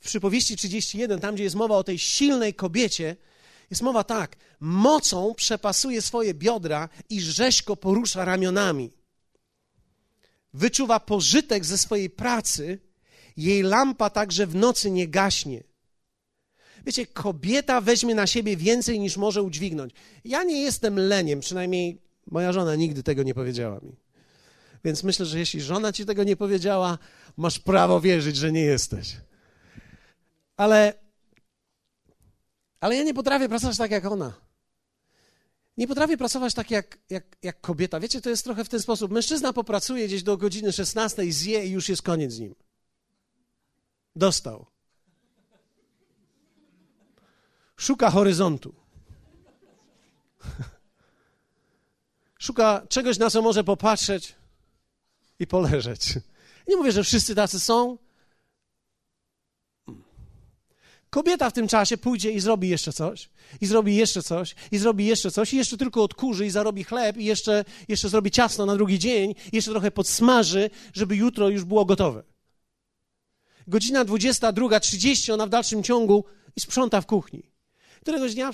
W 0.00 0.06
przypowieści 0.06 0.56
31, 0.56 1.20
tam 1.20 1.34
gdzie 1.34 1.44
jest 1.44 1.56
mowa 1.56 1.76
o 1.76 1.84
tej 1.84 1.98
silnej 1.98 2.54
kobiecie, 2.54 3.16
jest 3.70 3.82
mowa 3.82 4.04
tak: 4.04 4.36
mocą 4.60 5.34
przepasuje 5.34 6.02
swoje 6.02 6.34
biodra 6.34 6.88
i 7.10 7.20
rzeźko 7.20 7.76
porusza 7.76 8.24
ramionami. 8.24 8.90
Wyczuwa 10.54 11.00
pożytek 11.00 11.64
ze 11.64 11.78
swojej 11.78 12.10
pracy, 12.10 12.78
jej 13.36 13.62
lampa 13.62 14.10
także 14.10 14.46
w 14.46 14.54
nocy 14.54 14.90
nie 14.90 15.08
gaśnie. 15.08 15.62
Wiecie, 16.86 17.06
kobieta 17.06 17.80
weźmie 17.80 18.14
na 18.14 18.26
siebie 18.26 18.56
więcej 18.56 19.00
niż 19.00 19.16
może 19.16 19.42
udźwignąć. 19.42 19.92
Ja 20.24 20.44
nie 20.44 20.62
jestem 20.62 20.98
leniem, 20.98 21.40
przynajmniej 21.40 22.02
moja 22.30 22.52
żona 22.52 22.74
nigdy 22.74 23.02
tego 23.02 23.22
nie 23.22 23.34
powiedziała 23.34 23.80
mi. 23.82 23.96
Więc 24.84 25.02
myślę, 25.02 25.26
że 25.26 25.38
jeśli 25.38 25.60
żona 25.60 25.92
ci 25.92 26.06
tego 26.06 26.24
nie 26.24 26.36
powiedziała, 26.36 26.98
masz 27.36 27.58
prawo 27.58 28.00
wierzyć, 28.00 28.36
że 28.36 28.52
nie 28.52 28.60
jesteś. 28.60 29.16
Ale, 30.56 30.94
ale 32.84 32.96
ja 32.96 33.02
nie 33.02 33.14
potrafię 33.14 33.48
pracować 33.48 33.76
tak 33.76 33.90
jak 33.90 34.04
ona. 34.04 34.32
Nie 35.76 35.88
potrafię 35.88 36.16
pracować 36.16 36.54
tak 36.54 36.70
jak, 36.70 36.98
jak, 37.10 37.36
jak 37.42 37.60
kobieta. 37.60 38.00
Wiecie, 38.00 38.20
to 38.20 38.30
jest 38.30 38.44
trochę 38.44 38.64
w 38.64 38.68
ten 38.68 38.80
sposób. 38.80 39.12
Mężczyzna 39.12 39.52
popracuje 39.52 40.06
gdzieś 40.06 40.22
do 40.22 40.36
godziny 40.36 40.72
16, 40.72 41.32
zje 41.32 41.66
i 41.66 41.70
już 41.70 41.88
jest 41.88 42.02
koniec 42.02 42.32
z 42.32 42.38
nim. 42.38 42.54
Dostał. 44.16 44.66
Szuka 47.76 48.10
horyzontu. 48.10 48.74
Szuka 52.38 52.86
czegoś, 52.88 53.18
na 53.18 53.30
co 53.30 53.42
może 53.42 53.64
popatrzeć 53.64 54.34
i 55.38 55.46
poleżeć. 55.46 56.18
Nie 56.68 56.76
mówię, 56.76 56.92
że 56.92 57.04
wszyscy 57.04 57.34
tacy 57.34 57.60
są, 57.60 57.98
Kobieta 61.14 61.50
w 61.50 61.52
tym 61.52 61.68
czasie 61.68 61.96
pójdzie 61.96 62.30
i 62.30 62.40
zrobi 62.40 62.68
jeszcze 62.68 62.92
coś, 62.92 63.28
i 63.60 63.66
zrobi 63.66 63.96
jeszcze 63.96 64.22
coś, 64.22 64.54
i 64.72 64.78
zrobi 64.78 65.06
jeszcze 65.06 65.30
coś, 65.30 65.54
i 65.54 65.56
jeszcze 65.56 65.76
tylko 65.76 66.02
odkurzy 66.02 66.46
i 66.46 66.50
zarobi 66.50 66.84
chleb, 66.84 67.16
i 67.16 67.24
jeszcze, 67.24 67.64
jeszcze 67.88 68.08
zrobi 68.08 68.30
ciasto 68.30 68.66
na 68.66 68.76
drugi 68.76 68.98
dzień, 68.98 69.34
i 69.52 69.56
jeszcze 69.56 69.70
trochę 69.70 69.90
podsmaży, 69.90 70.70
żeby 70.94 71.16
jutro 71.16 71.48
już 71.48 71.64
było 71.64 71.84
gotowe. 71.84 72.22
Godzina 73.66 74.04
22.30 74.04 75.32
ona 75.32 75.46
w 75.46 75.48
dalszym 75.48 75.82
ciągu 75.82 76.24
i 76.56 76.60
sprząta 76.60 77.00
w 77.00 77.06
kuchni. 77.06 77.42
Któregoś 78.00 78.34
dnia, 78.34 78.50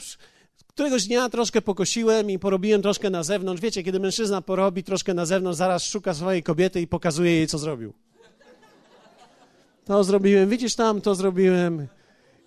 któregoś 0.66 1.06
dnia 1.06 1.28
troszkę 1.28 1.62
pokosiłem 1.62 2.30
i 2.30 2.38
porobiłem 2.38 2.82
troszkę 2.82 3.10
na 3.10 3.22
zewnątrz. 3.22 3.62
Wiecie, 3.62 3.82
kiedy 3.82 4.00
mężczyzna 4.00 4.42
porobi 4.42 4.84
troszkę 4.84 5.14
na 5.14 5.26
zewnątrz, 5.26 5.58
zaraz 5.58 5.84
szuka 5.84 6.14
swojej 6.14 6.42
kobiety 6.42 6.80
i 6.80 6.86
pokazuje 6.86 7.32
jej, 7.32 7.46
co 7.46 7.58
zrobił. 7.58 7.92
To 9.84 10.04
zrobiłem, 10.04 10.48
widzisz 10.48 10.74
tam, 10.74 11.00
to 11.00 11.14
zrobiłem 11.14 11.88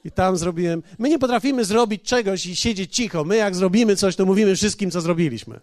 i 0.05 0.11
tam 0.11 0.37
zrobiłem. 0.37 0.83
My 0.99 1.09
nie 1.09 1.19
potrafimy 1.19 1.65
zrobić 1.65 2.01
czegoś 2.01 2.45
i 2.45 2.55
siedzieć 2.55 2.95
cicho. 2.95 3.23
My, 3.23 3.35
jak 3.35 3.55
zrobimy 3.55 3.95
coś, 3.95 4.15
to 4.15 4.25
mówimy 4.25 4.55
wszystkim, 4.55 4.91
co 4.91 5.01
zrobiliśmy. 5.01 5.59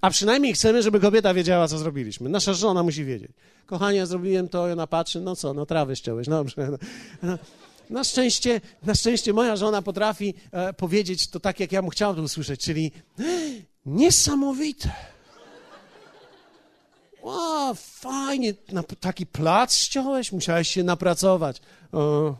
A 0.00 0.10
przynajmniej 0.10 0.54
chcemy, 0.54 0.82
żeby 0.82 1.00
kobieta 1.00 1.34
wiedziała, 1.34 1.68
co 1.68 1.78
zrobiliśmy. 1.78 2.28
Nasza 2.28 2.54
żona 2.54 2.82
musi 2.82 3.04
wiedzieć. 3.04 3.30
Kochanie, 3.66 4.06
zrobiłem 4.06 4.48
to, 4.48 4.68
i 4.68 4.72
ona 4.72 4.86
patrzy, 4.86 5.20
no 5.20 5.36
co, 5.36 5.54
no 5.54 5.66
trawę 5.66 5.96
ściąłeś, 5.96 6.28
dobrze. 6.28 6.78
No. 7.22 7.38
Na 7.90 8.04
szczęście, 8.04 8.60
na 8.82 8.94
szczęście 8.94 9.32
moja 9.32 9.56
żona 9.56 9.82
potrafi 9.82 10.34
e, 10.52 10.72
powiedzieć 10.72 11.28
to 11.28 11.40
tak, 11.40 11.60
jak 11.60 11.72
ja 11.72 11.82
mu 11.82 11.90
chciałem 11.90 12.16
to 12.16 12.22
usłyszeć, 12.22 12.60
czyli 12.60 12.92
niesamowite. 13.86 14.90
O, 17.22 17.74
fajnie, 17.74 18.54
na, 18.72 18.82
taki 18.82 19.26
plac 19.26 19.74
ściąłeś, 19.74 20.32
musiałeś 20.32 20.68
się 20.68 20.84
napracować. 20.84 21.60
O. 21.92 22.34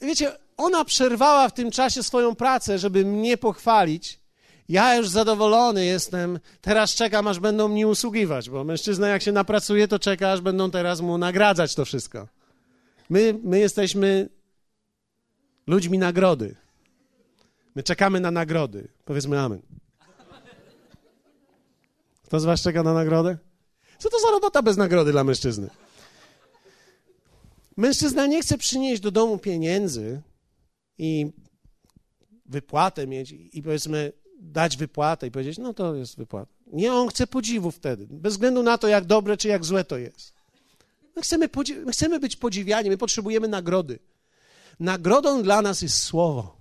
Wiecie, 0.00 0.32
ona 0.56 0.84
przerwała 0.84 1.48
w 1.48 1.54
tym 1.54 1.70
czasie 1.70 2.02
swoją 2.02 2.34
pracę, 2.34 2.78
żeby 2.78 3.04
mnie 3.04 3.36
pochwalić. 3.36 4.20
Ja 4.68 4.96
już 4.96 5.08
zadowolony 5.08 5.84
jestem. 5.84 6.38
Teraz 6.60 6.94
czekam, 6.94 7.26
aż 7.26 7.40
będą 7.40 7.68
mnie 7.68 7.88
usługiwać, 7.88 8.50
bo 8.50 8.64
mężczyzna, 8.64 9.08
jak 9.08 9.22
się 9.22 9.32
napracuje, 9.32 9.88
to 9.88 9.98
czeka, 9.98 10.32
aż 10.32 10.40
będą 10.40 10.70
teraz 10.70 11.00
mu 11.00 11.18
nagradzać 11.18 11.74
to 11.74 11.84
wszystko. 11.84 12.28
My, 13.10 13.38
my 13.42 13.58
jesteśmy 13.58 14.28
ludźmi 15.66 15.98
nagrody. 15.98 16.56
My 17.74 17.82
czekamy 17.82 18.20
na 18.20 18.30
nagrody. 18.30 18.88
Powiedzmy 19.04 19.40
amen. 19.40 19.62
Kto 22.24 22.40
z 22.40 22.44
Was 22.44 22.62
czeka 22.62 22.82
na 22.82 22.94
nagrodę? 22.94 23.38
Co 23.98 24.10
to 24.10 24.20
za 24.20 24.30
robota 24.30 24.62
bez 24.62 24.76
nagrody 24.76 25.12
dla 25.12 25.24
mężczyzny? 25.24 25.70
Mężczyzna 27.76 28.26
nie 28.26 28.42
chce 28.42 28.58
przynieść 28.58 29.02
do 29.02 29.10
domu 29.10 29.38
pieniędzy 29.38 30.22
i 30.98 31.32
wypłatę 32.46 33.06
mieć 33.06 33.32
i 33.52 33.62
powiedzmy 33.62 34.12
dać 34.40 34.76
wypłatę 34.76 35.26
i 35.26 35.30
powiedzieć, 35.30 35.58
no 35.58 35.74
to 35.74 35.94
jest 35.94 36.16
wypłata. 36.16 36.52
Nie, 36.66 36.92
on 36.92 37.08
chce 37.08 37.26
podziwu 37.26 37.70
wtedy, 37.70 38.06
bez 38.10 38.32
względu 38.34 38.62
na 38.62 38.78
to, 38.78 38.88
jak 38.88 39.04
dobre 39.04 39.36
czy 39.36 39.48
jak 39.48 39.64
złe 39.64 39.84
to 39.84 39.98
jest. 39.98 40.34
My 41.16 41.22
chcemy, 41.22 41.48
my 41.84 41.92
chcemy 41.92 42.20
być 42.20 42.36
podziwiani, 42.36 42.90
my 42.90 42.98
potrzebujemy 42.98 43.48
nagrody. 43.48 43.98
Nagrodą 44.80 45.42
dla 45.42 45.62
nas 45.62 45.82
jest 45.82 46.02
słowo. 46.02 46.60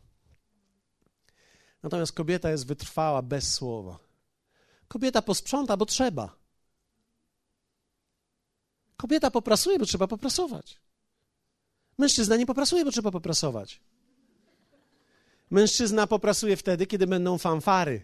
Natomiast 1.83 2.11
kobieta 2.11 2.51
jest 2.51 2.67
wytrwała 2.67 3.21
bez 3.21 3.53
słowa. 3.53 3.99
Kobieta 4.87 5.21
posprząta, 5.21 5.77
bo 5.77 5.85
trzeba. 5.85 6.35
Kobieta 8.97 9.31
poprasuje, 9.31 9.79
bo 9.79 9.85
trzeba 9.85 10.07
poprasować. 10.07 10.79
Mężczyzna 11.97 12.35
nie 12.35 12.45
poprasuje, 12.45 12.85
bo 12.85 12.91
trzeba 12.91 13.11
poprasować. 13.11 13.81
Mężczyzna 15.49 16.07
poprasuje 16.07 16.57
wtedy, 16.57 16.87
kiedy 16.87 17.07
będą 17.07 17.37
fanfary. 17.37 18.01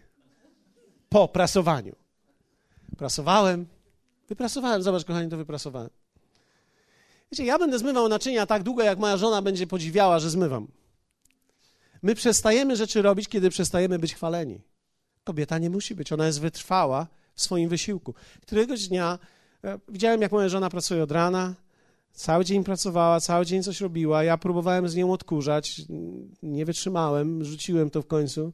Po 1.10 1.28
prasowaniu. 1.28 1.96
Prasowałem, 2.98 3.68
wyprasowałem. 4.30 4.84
Zobacz, 4.84 5.06
kochani, 5.06 5.30
to 5.30 5.38
wyprasowałem. 5.38 5.90
Wiecie, 7.32 7.46
ja 7.46 7.60
będę 7.60 7.80
zmywał 7.80 8.10
naczynia 8.10 8.46
tak 8.46 8.64
długo, 8.64 8.84
jak 8.84 9.00
moja 9.00 9.18
żona 9.18 9.42
będzie 9.42 9.68
podziwiała, 9.68 10.20
że 10.20 10.30
zmywam. 10.30 10.68
My 12.02 12.16
przestajemy 12.16 12.76
rzeczy 12.76 13.02
robić, 13.02 13.28
kiedy 13.28 13.50
przestajemy 13.50 14.00
być 14.00 14.16
chwaleni. 14.16 14.62
Kobieta 15.24 15.58
nie 15.58 15.70
musi 15.70 15.96
być, 15.96 16.12
ona 16.12 16.26
jest 16.26 16.42
wytrwała 16.42 17.08
w 17.36 17.42
swoim 17.42 17.70
wysiłku. 17.70 18.14
Któregoś 18.42 18.88
dnia 18.88 19.20
e, 19.64 19.80
widziałem, 19.88 20.22
jak 20.22 20.32
moja 20.32 20.50
żona 20.50 20.70
pracuje 20.70 21.04
od 21.04 21.12
rana, 21.12 21.56
Cały 22.14 22.46
dzień 22.46 22.64
pracowała, 22.64 23.20
cały 23.20 23.46
dzień 23.46 23.64
coś 23.64 23.82
robiła. 23.82 24.24
Ja 24.24 24.38
próbowałem 24.38 24.90
z 24.90 24.96
nią 24.96 25.14
odkurzać, 25.14 25.82
nie 26.44 26.66
wytrzymałem, 26.66 27.44
rzuciłem 27.44 27.90
to 27.90 28.02
w 28.02 28.08
końcu. 28.08 28.54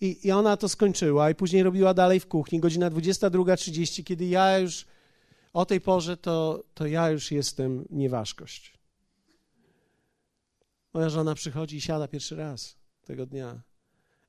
I, 0.00 0.26
I 0.26 0.30
ona 0.30 0.56
to 0.56 0.68
skończyła, 0.68 1.30
i 1.30 1.34
później 1.34 1.62
robiła 1.62 1.94
dalej 1.94 2.20
w 2.20 2.26
kuchni. 2.26 2.60
Godzina 2.60 2.90
22.30, 2.90 4.04
kiedy 4.04 4.26
ja 4.26 4.58
już 4.58 4.86
o 5.52 5.66
tej 5.66 5.80
porze, 5.80 6.16
to, 6.16 6.64
to 6.74 6.86
ja 6.86 7.10
już 7.10 7.30
jestem 7.32 7.84
nieważkość. 7.90 8.78
Moja 10.94 11.10
żona 11.10 11.34
przychodzi 11.34 11.76
i 11.76 11.80
siada 11.80 12.08
pierwszy 12.08 12.36
raz 12.36 12.76
tego 13.06 13.26
dnia. 13.26 13.62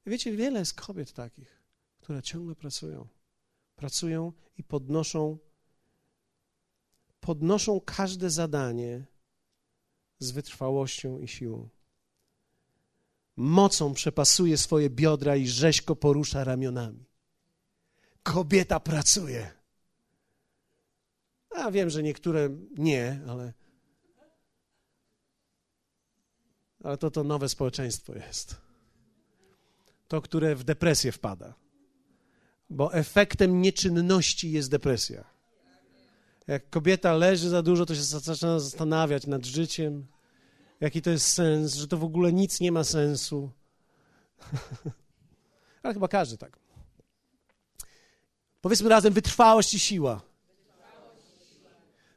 I 0.06 0.10
wiecie, 0.10 0.32
wiele 0.32 0.60
jest 0.60 0.74
kobiet 0.74 1.14
takich, 1.14 1.62
które 2.00 2.22
ciągle 2.22 2.56
pracują. 2.56 3.08
Pracują 3.76 4.34
i 4.58 4.64
podnoszą 4.64 5.38
podnoszą 7.20 7.82
każde 7.82 8.30
zadanie 8.30 9.06
z 10.20 10.32
wytrwałością 10.32 11.20
i 11.20 11.28
siłą. 11.28 11.70
Mocą 13.36 13.94
przepasuje 13.94 14.58
swoje 14.58 14.90
biodra 14.90 15.36
i 15.36 15.48
rzeźko 15.48 15.96
porusza 15.96 16.44
ramionami. 16.44 17.06
Kobieta 18.24 18.80
pracuje. 18.80 19.52
A 21.50 21.72
wiem, 21.72 21.90
że 21.90 22.04
niektóre 22.04 22.50
nie, 22.78 23.22
ale. 23.28 23.54
Ale 26.84 26.98
to 26.98 27.12
to 27.12 27.24
nowe 27.24 27.50
społeczeństwo 27.50 28.16
jest. 28.16 28.56
To, 30.08 30.22
które 30.22 30.56
w 30.56 30.64
depresję 30.64 31.12
wpada. 31.12 31.54
Bo 32.70 32.94
efektem 32.94 33.62
nieczynności 33.62 34.52
jest 34.52 34.72
depresja. 34.72 35.29
Jak 36.50 36.70
kobieta 36.70 37.14
leży 37.14 37.50
za 37.50 37.62
dużo, 37.62 37.86
to 37.86 37.96
się 37.96 38.02
zaczyna 38.02 38.60
zastanawiać 38.60 39.28
nad 39.28 39.46
życiem, 39.46 40.08
jaki 40.82 41.02
to 41.02 41.10
jest 41.10 41.28
sens, 41.28 41.76
że 41.76 41.88
to 41.88 41.98
w 41.98 42.04
ogóle 42.04 42.34
nic 42.34 42.60
nie 42.60 42.72
ma 42.72 42.84
sensu. 42.84 43.52
Ale 45.84 45.94
chyba 45.94 46.08
każdy 46.08 46.38
tak. 46.38 46.60
Powiedzmy 48.62 48.90
razem 48.90 49.14
wytrwałość 49.14 49.74
i 49.74 49.80
siła. 49.80 50.22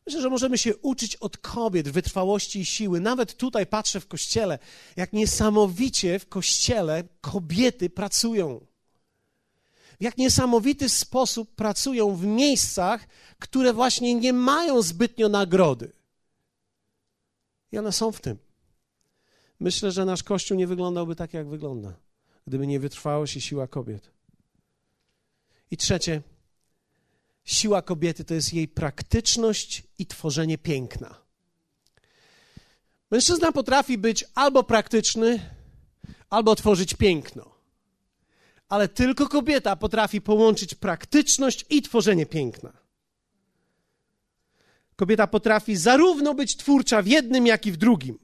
Myślę, 0.06 0.22
że 0.22 0.30
możemy 0.30 0.58
się 0.58 0.76
uczyć 0.76 1.16
od 1.16 1.38
kobiet 1.38 1.88
wytrwałości 1.88 2.60
i 2.60 2.64
siły. 2.64 3.00
Nawet 3.00 3.36
tutaj 3.36 3.66
patrzę 3.66 4.00
w 4.00 4.08
kościele, 4.08 4.58
jak 4.96 5.12
niesamowicie 5.12 6.18
w 6.18 6.28
kościele 6.28 7.04
kobiety 7.20 7.90
pracują. 7.90 8.66
Jak 10.02 10.18
niesamowity 10.18 10.88
sposób 10.88 11.54
pracują 11.54 12.16
w 12.16 12.26
miejscach, 12.26 13.08
które 13.38 13.72
właśnie 13.72 14.14
nie 14.14 14.32
mają 14.32 14.82
zbytnio 14.82 15.28
nagrody. 15.28 15.92
I 17.72 17.78
one 17.78 17.92
są 17.92 18.12
w 18.12 18.20
tym. 18.20 18.38
Myślę, 19.60 19.92
że 19.92 20.04
nasz 20.04 20.22
kościół 20.22 20.56
nie 20.56 20.66
wyglądałby 20.66 21.16
tak, 21.16 21.34
jak 21.34 21.48
wygląda, 21.48 21.94
gdyby 22.46 22.66
nie 22.66 22.80
wytrwałość 22.80 23.36
i 23.36 23.40
siła 23.40 23.66
kobiet. 23.66 24.10
I 25.70 25.76
trzecie, 25.76 26.22
siła 27.44 27.82
kobiety 27.82 28.24
to 28.24 28.34
jest 28.34 28.54
jej 28.54 28.68
praktyczność 28.68 29.82
i 29.98 30.06
tworzenie 30.06 30.58
piękna. 30.58 31.14
Mężczyzna 33.10 33.52
potrafi 33.52 33.98
być 33.98 34.24
albo 34.34 34.62
praktyczny, 34.62 35.50
albo 36.30 36.54
tworzyć 36.54 36.94
piękno. 36.94 37.51
Ale 38.72 38.88
tylko 38.88 39.28
kobieta 39.28 39.76
potrafi 39.76 40.20
połączyć 40.20 40.74
praktyczność 40.74 41.64
i 41.70 41.82
tworzenie 41.82 42.26
piękna. 42.26 42.72
Kobieta 44.96 45.26
potrafi 45.26 45.76
zarówno 45.76 46.34
być 46.34 46.56
twórcza 46.56 47.02
w 47.02 47.06
jednym, 47.06 47.46
jak 47.46 47.66
i 47.66 47.72
w 47.72 47.76
drugim. 47.76 48.18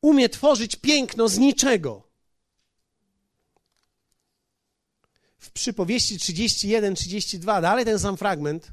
Umie 0.00 0.28
tworzyć 0.28 0.76
piękno 0.76 1.28
z 1.28 1.38
niczego. 1.38 2.02
w 5.38 5.50
przypowieści 5.50 6.18
31-32, 6.18 7.62
dalej 7.62 7.84
ten 7.84 7.98
sam 7.98 8.16
fragment, 8.16 8.72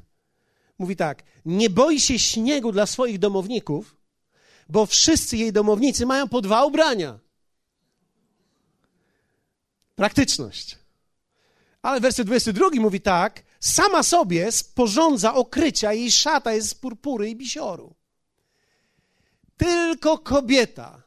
mówi 0.78 0.96
tak: 0.96 1.22
Nie 1.44 1.70
boi 1.70 2.00
się 2.00 2.18
śniegu 2.18 2.72
dla 2.72 2.86
swoich 2.86 3.18
domowników, 3.18 3.96
bo 4.68 4.86
wszyscy 4.86 5.36
jej 5.36 5.52
domownicy 5.52 6.06
mają 6.06 6.28
po 6.28 6.40
dwa 6.40 6.64
ubrania. 6.64 7.18
Praktyczność. 9.94 10.85
Ale 11.86 12.00
werset 12.00 12.26
22 12.26 12.68
mówi 12.80 13.00
tak: 13.00 13.42
Sama 13.60 14.02
sobie 14.02 14.52
sporządza 14.52 15.34
okrycia, 15.34 15.92
jej 15.92 16.10
szata 16.10 16.52
jest 16.52 16.68
z 16.68 16.74
purpury 16.74 17.30
i 17.30 17.36
bisioru. 17.36 17.94
Tylko 19.56 20.18
kobieta, 20.18 21.02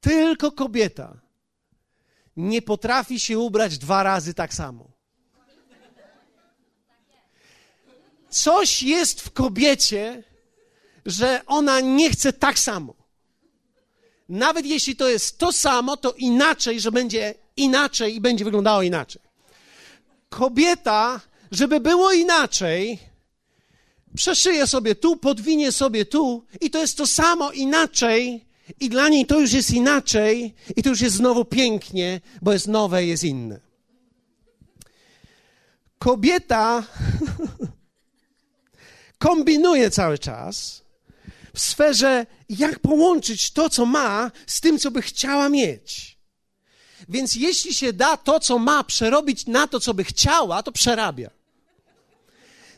tylko 0.00 0.52
kobieta 0.52 1.20
nie 2.36 2.62
potrafi 2.62 3.20
się 3.20 3.38
ubrać 3.38 3.78
dwa 3.78 4.02
razy 4.02 4.34
tak 4.34 4.54
samo. 4.54 4.90
Coś 8.30 8.82
jest 8.82 9.20
w 9.20 9.30
kobiecie, 9.30 10.24
że 11.06 11.42
ona 11.46 11.80
nie 11.80 12.10
chce 12.10 12.32
tak 12.32 12.58
samo. 12.58 12.94
Nawet 14.28 14.66
jeśli 14.66 14.96
to 14.96 15.08
jest 15.08 15.38
to 15.38 15.52
samo, 15.52 15.96
to 15.96 16.12
inaczej, 16.12 16.80
że 16.80 16.92
będzie 16.92 17.34
inaczej 17.56 18.14
i 18.14 18.20
będzie 18.20 18.44
wyglądało 18.44 18.82
inaczej. 18.82 19.27
Kobieta, 20.28 21.20
żeby 21.50 21.80
było 21.80 22.12
inaczej, 22.12 22.98
przeszyje 24.16 24.66
sobie 24.66 24.94
tu, 24.94 25.16
podwinie 25.16 25.72
sobie 25.72 26.04
tu 26.04 26.44
i 26.60 26.70
to 26.70 26.78
jest 26.78 26.96
to 26.96 27.06
samo 27.06 27.52
inaczej, 27.52 28.48
i 28.80 28.88
dla 28.88 29.08
niej 29.08 29.26
to 29.26 29.40
już 29.40 29.52
jest 29.52 29.70
inaczej, 29.70 30.54
i 30.76 30.82
to 30.82 30.90
już 30.90 31.00
jest 31.00 31.16
znowu 31.16 31.44
pięknie, 31.44 32.20
bo 32.42 32.52
jest 32.52 32.66
nowe, 32.66 33.04
jest 33.04 33.24
inne. 33.24 33.60
Kobieta 35.98 36.84
kombinuje 39.18 39.90
cały 39.90 40.18
czas 40.18 40.84
w 41.54 41.60
sferze, 41.60 42.26
jak 42.48 42.78
połączyć 42.78 43.50
to, 43.50 43.70
co 43.70 43.86
ma, 43.86 44.30
z 44.46 44.60
tym, 44.60 44.78
co 44.78 44.90
by 44.90 45.02
chciała 45.02 45.48
mieć. 45.48 46.17
Więc 47.08 47.34
jeśli 47.34 47.74
się 47.74 47.92
da 47.92 48.16
to, 48.16 48.40
co 48.40 48.58
ma, 48.58 48.84
przerobić 48.84 49.46
na 49.46 49.66
to, 49.66 49.80
co 49.80 49.94
by 49.94 50.04
chciała, 50.04 50.62
to 50.62 50.72
przerabia. 50.72 51.30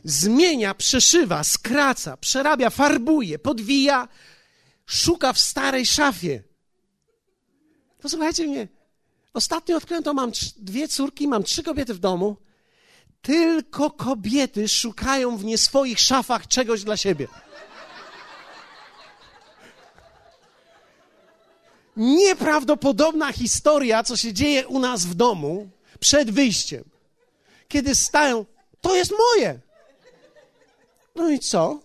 Zmienia, 0.03 0.73
przeszywa, 0.73 1.43
skraca, 1.43 2.17
przerabia, 2.17 2.69
farbuje, 2.69 3.39
podwija, 3.39 4.07
szuka 4.85 5.33
w 5.33 5.39
starej 5.39 5.85
szafie. 5.85 6.43
Posłuchajcie 8.01 8.47
mnie. 8.47 8.67
Ostatnio 9.33 9.77
odkryłem 9.77 10.03
to, 10.03 10.13
mam 10.13 10.31
dwie 10.57 10.87
córki, 10.87 11.27
mam 11.27 11.43
trzy 11.43 11.63
kobiety 11.63 11.93
w 11.93 11.99
domu. 11.99 12.37
Tylko 13.21 13.91
kobiety 13.91 14.67
szukają 14.67 15.37
w 15.37 15.45
nie 15.45 15.57
swoich 15.57 15.99
szafach 15.99 16.47
czegoś 16.47 16.83
dla 16.83 16.97
siebie. 16.97 17.27
Nieprawdopodobna 21.97 23.31
historia, 23.31 24.03
co 24.03 24.17
się 24.17 24.33
dzieje 24.33 24.67
u 24.67 24.79
nas 24.79 25.05
w 25.05 25.13
domu 25.13 25.69
przed 25.99 26.31
wyjściem. 26.31 26.83
Kiedy 27.67 27.95
stają, 27.95 28.45
to 28.81 28.95
jest 28.95 29.11
moje. 29.11 29.59
No 31.15 31.29
i 31.29 31.39
co? 31.39 31.79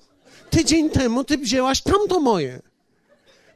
Tydzień 0.50 0.90
temu 0.90 1.24
ty 1.24 1.38
wzięłaś 1.38 1.82
tamto 1.82 2.20
moje. 2.20 2.62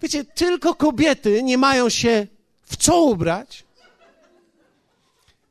Wiecie, 0.02 0.24
tylko 0.24 0.74
kobiety 0.74 1.42
nie 1.42 1.58
mają 1.58 1.88
się 1.88 2.26
w 2.64 2.76
co 2.76 3.02
ubrać. 3.02 3.64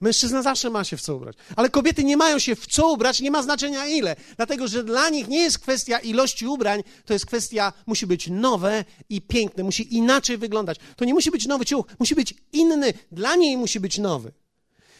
Mężczyzna 0.01 0.41
zawsze 0.41 0.69
ma 0.69 0.83
się 0.83 0.97
w 0.97 1.01
co 1.01 1.15
ubrać. 1.15 1.37
Ale 1.55 1.69
kobiety 1.69 2.03
nie 2.03 2.17
mają 2.17 2.39
się 2.39 2.55
w 2.55 2.67
co 2.67 2.91
ubrać, 2.91 3.21
nie 3.21 3.31
ma 3.31 3.43
znaczenia 3.43 3.87
ile. 3.87 4.15
Dlatego, 4.37 4.67
że 4.67 4.83
dla 4.83 5.09
nich 5.09 5.27
nie 5.27 5.39
jest 5.39 5.59
kwestia 5.59 5.99
ilości 5.99 6.47
ubrań, 6.47 6.83
to 7.05 7.13
jest 7.13 7.25
kwestia, 7.25 7.73
musi 7.85 8.07
być 8.07 8.27
nowe 8.27 8.85
i 9.09 9.21
piękne, 9.21 9.63
musi 9.63 9.95
inaczej 9.95 10.37
wyglądać. 10.37 10.77
To 10.95 11.05
nie 11.05 11.13
musi 11.13 11.31
być 11.31 11.47
nowy 11.47 11.65
ciuch, 11.65 11.85
musi 11.99 12.15
być 12.15 12.33
inny. 12.51 12.93
Dla 13.11 13.35
niej 13.35 13.57
musi 13.57 13.79
być 13.79 13.97
nowy. 13.97 14.31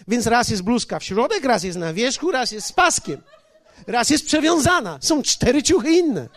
Więc 0.08 0.28
raz 0.28 0.50
jest 0.50 0.64
bluzka 0.64 1.00
w 1.00 1.04
środek, 1.04 1.44
raz 1.44 1.64
jest 1.64 1.78
na 1.78 1.94
wierzchu, 1.94 2.32
raz 2.32 2.52
jest 2.52 2.68
z 2.68 2.72
paskiem. 2.72 3.22
Raz 3.88 4.10
jest 4.10 4.26
przewiązana. 4.26 5.00
Są 5.02 5.24
cztery 5.24 5.64
ciuchy 5.64 5.92
inne. 5.92 6.30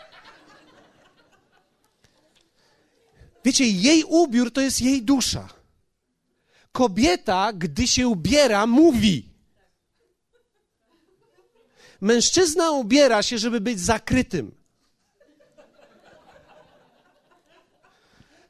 Wiecie, 3.45 3.69
jej 3.69 4.05
ubiór 4.05 4.53
to 4.53 4.61
jest 4.61 4.81
jej 4.81 5.03
dusza. 5.03 5.62
Kobieta, 6.73 7.53
gdy 7.53 7.89
się 7.89 8.09
ubiera, 8.09 8.67
mówi. 8.67 9.29
Mężczyzna 12.01 12.71
ubiera 12.71 13.23
się, 13.23 13.39
żeby 13.39 13.61
być 13.61 13.81
zakrytym. 13.81 14.55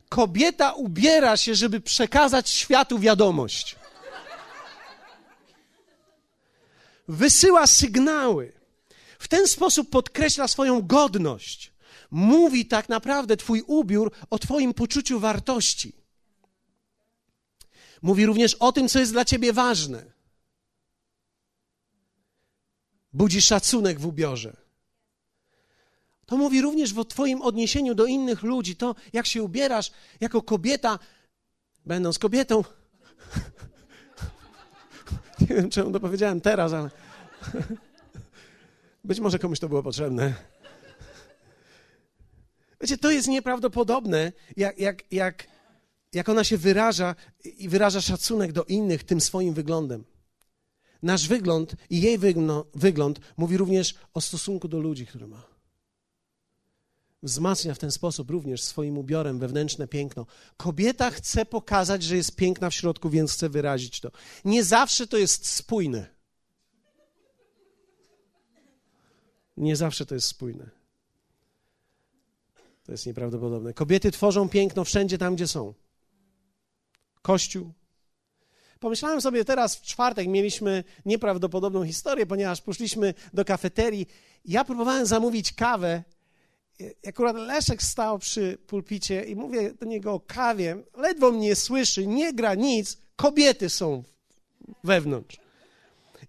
Kobieta 0.09 0.73
ubiera 0.73 1.37
się, 1.37 1.55
żeby 1.55 1.81
przekazać 1.81 2.51
światu 2.51 2.99
wiadomość. 2.99 3.77
Wysyła 7.09 7.67
sygnały. 7.67 8.53
W 9.19 9.29
ten 9.29 9.49
sposób 9.49 9.91
podkreśla 9.91 10.49
swoją 10.49 10.83
godność 10.83 11.73
mówi 12.13 12.67
tak 12.67 12.89
naprawdę 12.89 13.37
Twój 13.37 13.63
ubiór 13.67 14.13
o 14.31 14.39
Twoim 14.39 14.75
poczuciu 14.75 15.21
wartości. 15.21 16.02
Mówi 18.03 18.27
również 18.27 18.55
o 18.55 18.73
tym, 18.73 18.89
co 18.89 18.99
jest 18.99 19.13
dla 19.13 19.25
Ciebie 19.25 19.53
ważne. 19.53 20.05
Budzi 23.13 23.43
szacunek 23.43 24.01
w 24.01 24.07
ubiorze. 24.07 24.57
To 26.27 26.37
mówi 26.37 26.63
również 26.63 26.99
o 26.99 27.05
Twoim 27.05 27.43
odniesieniu 27.43 27.95
do 27.95 28.07
innych 28.07 28.43
ludzi, 28.43 28.77
to 28.77 28.95
jak 29.13 29.27
się 29.27 29.43
ubierasz 29.43 29.91
jako 30.21 30.43
kobieta, 30.43 30.99
będąc 31.87 32.19
kobietą. 32.19 32.65
Nie 35.41 35.47
wiem, 35.47 35.71
czemu 35.71 35.93
to 35.93 36.01
powiedziałem 36.01 36.41
teraz, 36.41 36.73
ale 36.73 36.91
być 39.05 39.21
może 39.21 39.39
komuś 39.39 39.59
to 39.59 39.69
było 39.69 39.83
potrzebne. 39.83 40.35
Wiecie, 42.81 42.99
to 42.99 43.11
jest 43.11 43.29
nieprawdopodobne, 43.29 44.33
jak, 44.57 44.79
jak, 44.79 45.13
jak, 45.13 45.47
jak 46.13 46.29
ona 46.29 46.45
się 46.45 46.59
wyraża 46.59 47.15
i 47.45 47.69
wyraża 47.69 48.01
szacunek 48.01 48.53
do 48.53 48.65
innych 48.65 49.05
tym 49.05 49.21
swoim 49.21 49.55
wyglądem. 49.55 50.05
Nasz 51.03 51.29
wygląd 51.29 51.75
i 51.91 52.01
jej 52.01 52.19
wygląd 52.75 53.21
mówi 53.37 53.57
również 53.57 53.95
o 54.15 54.21
stosunku 54.21 54.69
do 54.69 54.81
ludzi, 54.81 55.07
który 55.07 55.27
ma. 55.27 55.53
Wzmacnia 57.23 57.75
w 57.75 57.79
ten 57.79 57.91
sposób 57.91 58.31
również 58.31 58.63
swoim 58.63 58.99
ubiorem 58.99 59.39
wewnętrzne 59.39 59.89
piękno. 59.89 60.27
Kobieta 60.57 61.11
chce 61.11 61.47
pokazać, 61.47 62.03
że 62.03 62.17
jest 62.17 62.37
piękna 62.37 62.71
w 62.71 62.75
środku, 62.75 63.11
więc 63.11 63.33
chce 63.33 63.49
wyrazić 63.49 64.01
to. 64.01 64.11
Nie 64.45 64.65
zawsze 64.65 65.07
to 65.07 65.17
jest 65.17 65.47
spójne. 65.47 66.07
Nie 69.57 69.77
zawsze 69.77 70.07
to 70.07 70.15
jest 70.15 70.27
spójne. 70.27 70.71
To 72.85 72.93
jest 72.93 73.07
nieprawdopodobne. 73.07 73.75
Kobiety 73.75 74.11
tworzą 74.11 74.49
piękno 74.49 74.85
wszędzie 74.85 75.19
tam, 75.19 75.35
gdzie 75.35 75.49
są. 75.49 75.75
Kościół, 77.23 77.73
Pomyślałem 78.83 79.21
sobie 79.21 79.45
teraz 79.45 79.77
w 79.77 79.83
czwartek 79.83 80.29
mieliśmy 80.29 80.85
nieprawdopodobną 81.07 81.85
historię, 81.85 82.27
ponieważ 82.27 82.61
poszliśmy 82.61 83.15
do 83.33 83.45
kafeterii. 83.45 84.07
Ja 84.45 84.65
próbowałem 84.65 85.07
zamówić 85.07 85.53
kawę. 85.53 86.03
Akurat 87.09 87.37
Leszek 87.37 87.83
stał 87.83 88.19
przy 88.19 88.59
pulpicie 88.67 89.25
i 89.25 89.37
mówię 89.37 89.73
do 89.73 89.87
niego 89.87 90.13
o 90.13 90.21
kawie. 90.21 90.77
Ledwo 90.97 91.33
mnie 91.33 91.57
słyszy, 91.57 92.07
nie 92.07 92.33
gra 92.33 92.55
nic, 92.55 92.99
kobiety 93.17 93.69
są 93.69 94.03
wewnątrz. 94.85 95.37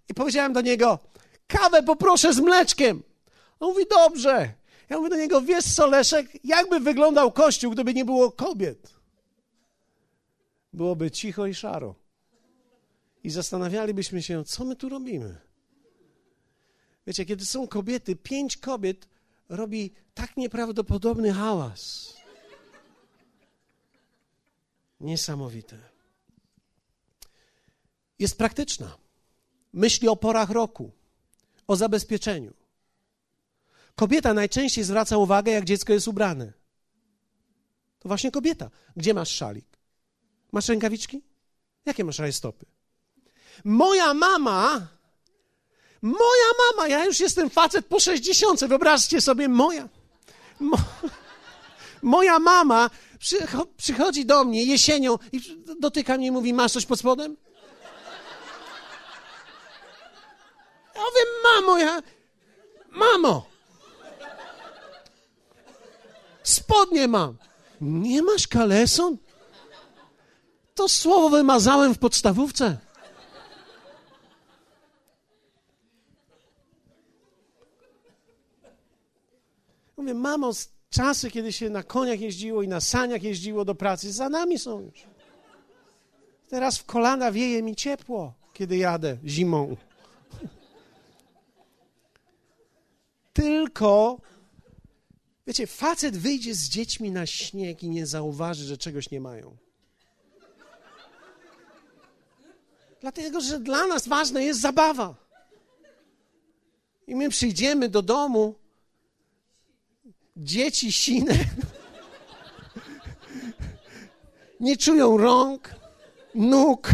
I 0.08 0.14
powiedziałem 0.14 0.52
do 0.52 0.60
niego, 0.60 0.98
kawę 1.46 1.82
poproszę 1.82 2.32
z 2.32 2.40
mleczkiem. 2.40 3.02
On 3.60 3.68
mówi, 3.68 3.84
dobrze. 3.90 4.52
Ja 4.90 4.98
mówię 4.98 5.10
do 5.10 5.16
niego, 5.16 5.40
wiesz 5.40 5.74
co 5.74 5.86
Leszek, 5.86 6.44
jakby 6.44 6.80
wyglądał 6.80 7.32
kościół, 7.32 7.72
gdyby 7.72 7.94
nie 7.94 8.04
było 8.04 8.32
kobiet? 8.32 8.93
Byłoby 10.74 11.10
cicho 11.10 11.46
i 11.46 11.54
szaro 11.54 11.94
i 13.24 13.30
zastanawialibyśmy 13.30 14.22
się, 14.22 14.44
co 14.44 14.64
my 14.64 14.76
tu 14.76 14.88
robimy. 14.88 15.40
Wiecie, 17.06 17.24
kiedy 17.24 17.44
są 17.44 17.68
kobiety, 17.68 18.16
pięć 18.16 18.56
kobiet 18.56 19.08
robi 19.48 19.92
tak 20.14 20.36
nieprawdopodobny 20.36 21.32
hałas. 21.32 22.14
Niesamowite. 25.00 25.78
Jest 28.18 28.38
praktyczna. 28.38 28.96
Myśli 29.72 30.08
o 30.08 30.16
porach 30.16 30.50
roku, 30.50 30.90
o 31.66 31.76
zabezpieczeniu. 31.76 32.54
Kobieta 33.94 34.34
najczęściej 34.34 34.84
zwraca 34.84 35.16
uwagę, 35.16 35.52
jak 35.52 35.64
dziecko 35.64 35.92
jest 35.92 36.08
ubrane. 36.08 36.52
To 37.98 38.08
właśnie 38.08 38.30
kobieta. 38.30 38.70
Gdzie 38.96 39.14
masz 39.14 39.30
szalik? 39.30 39.73
Masz 40.54 40.68
rękawiczki? 40.68 41.22
Jakie 41.86 42.04
masz 42.04 42.18
rajstopy? 42.18 42.66
Moja 43.64 44.14
mama, 44.14 44.86
moja 46.02 46.50
mama, 46.58 46.88
ja 46.88 47.04
już 47.04 47.20
jestem 47.20 47.50
facet 47.50 47.86
po 47.86 48.00
60, 48.00 48.64
wyobraźcie 48.64 49.20
sobie, 49.20 49.48
moja, 49.48 49.88
mo, 50.60 50.76
moja 52.02 52.38
mama 52.38 52.90
przychodzi 53.76 54.26
do 54.26 54.44
mnie 54.44 54.64
jesienią 54.64 55.18
i 55.32 55.40
dotyka 55.80 56.16
mnie 56.16 56.26
i 56.26 56.30
mówi, 56.30 56.54
masz 56.54 56.72
coś 56.72 56.86
pod 56.86 56.98
spodem? 56.98 57.36
Ja 60.94 61.00
mówię, 61.00 61.24
mamo, 61.42 61.78
ja, 61.78 62.02
mamo, 62.90 63.46
spodnie 66.42 67.08
mam. 67.08 67.36
Nie 67.80 68.22
masz 68.22 68.48
kaleson? 68.48 69.23
To 70.74 70.88
słowo 70.88 71.30
wymazałem 71.30 71.94
w 71.94 71.98
podstawówce. 71.98 72.78
Mówię, 79.96 80.14
mamo, 80.14 80.52
czasy, 80.90 81.30
kiedy 81.30 81.52
się 81.52 81.70
na 81.70 81.82
koniach 81.82 82.20
jeździło 82.20 82.62
i 82.62 82.68
na 82.68 82.80
saniach 82.80 83.22
jeździło 83.22 83.64
do 83.64 83.74
pracy, 83.74 84.12
za 84.12 84.28
nami 84.28 84.58
są 84.58 84.80
już. 84.80 85.06
Teraz 86.48 86.78
w 86.78 86.84
kolana 86.84 87.32
wieje 87.32 87.62
mi 87.62 87.76
ciepło, 87.76 88.34
kiedy 88.52 88.76
jadę 88.76 89.16
zimą. 89.24 89.76
Tylko, 93.32 94.18
wiecie, 95.46 95.66
facet 95.66 96.16
wyjdzie 96.16 96.54
z 96.54 96.68
dziećmi 96.68 97.10
na 97.10 97.26
śnieg 97.26 97.82
i 97.82 97.88
nie 97.88 98.06
zauważy, 98.06 98.64
że 98.64 98.78
czegoś 98.78 99.10
nie 99.10 99.20
mają. 99.20 99.63
Dlatego, 103.04 103.40
że 103.40 103.60
dla 103.60 103.86
nas 103.86 104.08
ważna 104.08 104.40
jest 104.40 104.60
zabawa. 104.60 105.14
I 107.06 107.14
my 107.14 107.28
przyjdziemy 107.28 107.88
do 107.88 108.02
domu 108.02 108.54
dzieci 110.36 110.92
sine 110.92 111.38
nie 114.60 114.76
czują 114.76 115.16
rąk, 115.16 115.74
nóg, 116.34 116.90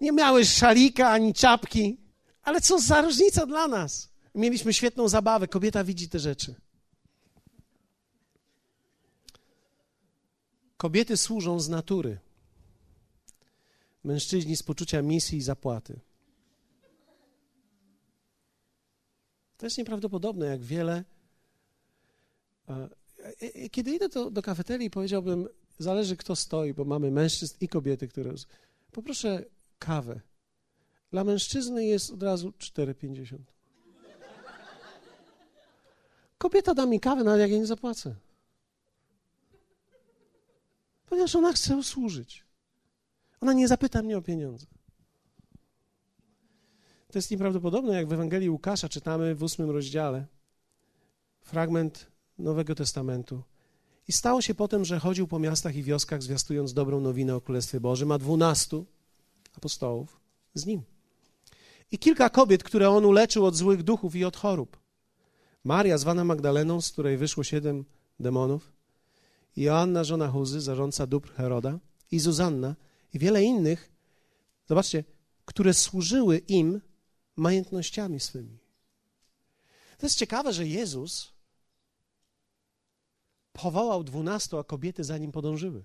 nie 0.00 0.12
miały 0.12 0.44
szalika 0.44 1.10
ani 1.10 1.34
czapki. 1.34 1.96
Ale 2.42 2.60
co 2.60 2.78
za 2.78 3.00
różnica 3.00 3.46
dla 3.46 3.68
nas? 3.68 4.08
Mieliśmy 4.34 4.72
świetną 4.72 5.08
zabawę, 5.08 5.48
kobieta 5.48 5.84
widzi 5.84 6.08
te 6.08 6.18
rzeczy. 6.18 6.54
Kobiety 10.76 11.16
służą 11.16 11.60
z 11.60 11.68
natury, 11.68 12.18
mężczyźni 14.04 14.56
z 14.56 14.62
poczucia 14.62 15.02
misji 15.02 15.38
i 15.38 15.42
zapłaty. 15.42 16.00
To 19.56 19.66
jest 19.66 19.78
nieprawdopodobne, 19.78 20.46
jak 20.46 20.60
wiele 20.60 21.04
kiedy 23.70 23.90
idę 23.90 24.08
do, 24.08 24.30
do 24.30 24.42
kafeterii, 24.42 24.90
powiedziałbym, 24.90 25.48
zależy 25.78 26.16
kto 26.16 26.36
stoi, 26.36 26.74
bo 26.74 26.84
mamy 26.84 27.10
mężczyzn 27.10 27.56
i 27.60 27.68
kobiety, 27.68 28.08
które. 28.08 28.34
Poproszę 28.92 29.44
kawę. 29.78 30.20
Dla 31.10 31.24
mężczyzny 31.24 31.86
jest 31.86 32.10
od 32.10 32.22
razu 32.22 32.50
4,50. 32.50 33.38
Kobieta 36.38 36.74
da 36.74 36.86
mi 36.86 37.00
kawę, 37.00 37.24
nawet 37.24 37.40
jak 37.40 37.50
ja 37.50 37.58
nie 37.58 37.66
zapłacę. 37.66 38.14
Ponieważ 41.06 41.36
ona 41.36 41.52
chce 41.52 41.76
usłużyć. 41.76 42.44
Ona 43.40 43.52
nie 43.52 43.68
zapyta 43.68 44.02
mnie 44.02 44.18
o 44.18 44.22
pieniądze. 44.22 44.66
To 47.08 47.18
jest 47.18 47.30
nieprawdopodobne, 47.30 47.94
jak 47.94 48.08
w 48.08 48.12
Ewangelii 48.12 48.50
Łukasza 48.50 48.88
czytamy 48.88 49.34
w 49.34 49.42
ósmym 49.42 49.70
rozdziale. 49.70 50.26
Fragment 51.40 52.06
Nowego 52.38 52.74
Testamentu. 52.74 53.42
I 54.08 54.12
stało 54.12 54.42
się 54.42 54.54
potem, 54.54 54.84
że 54.84 54.98
chodził 54.98 55.28
po 55.28 55.38
miastach 55.38 55.76
i 55.76 55.82
wioskach, 55.82 56.22
zwiastując 56.22 56.72
dobrą 56.72 57.00
nowinę 57.00 57.36
o 57.36 57.40
Królestwie 57.40 57.80
Bożym, 57.80 58.12
a 58.12 58.18
dwunastu 58.18 58.86
apostołów 59.56 60.20
z 60.54 60.66
nim. 60.66 60.82
I 61.92 61.98
kilka 61.98 62.30
kobiet, 62.30 62.62
które 62.62 62.90
on 62.90 63.04
uleczył 63.04 63.46
od 63.46 63.56
złych 63.56 63.82
duchów 63.82 64.16
i 64.16 64.24
od 64.24 64.36
chorób. 64.36 64.76
Maria, 65.64 65.98
zwana 65.98 66.24
Magdaleną, 66.24 66.80
z 66.80 66.92
której 66.92 67.16
wyszło 67.16 67.44
siedem 67.44 67.84
demonów, 68.20 68.72
Joanna, 69.56 70.04
żona 70.04 70.28
Huzy, 70.28 70.60
zarządca 70.60 71.06
dóbr 71.06 71.32
Heroda, 71.32 71.78
i 72.10 72.18
Zuzanna, 72.18 72.74
i 73.14 73.18
wiele 73.18 73.44
innych, 73.44 73.92
zobaczcie, 74.68 75.04
które 75.44 75.74
służyły 75.74 76.38
im 76.38 76.80
majątnościami 77.36 78.20
swymi. 78.20 78.58
To 79.98 80.06
jest 80.06 80.18
ciekawe, 80.18 80.52
że 80.52 80.66
Jezus 80.66 81.32
powołał 83.52 84.04
dwunastu, 84.04 84.58
a 84.58 84.64
kobiety 84.64 85.04
za 85.04 85.18
nim 85.18 85.32
podążyły. 85.32 85.84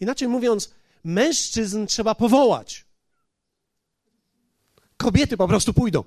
Inaczej 0.00 0.28
mówiąc, 0.28 0.74
mężczyzn 1.04 1.86
trzeba 1.86 2.14
powołać. 2.14 2.84
Kobiety 4.96 5.36
po 5.36 5.48
prostu 5.48 5.74
pójdą. 5.74 6.04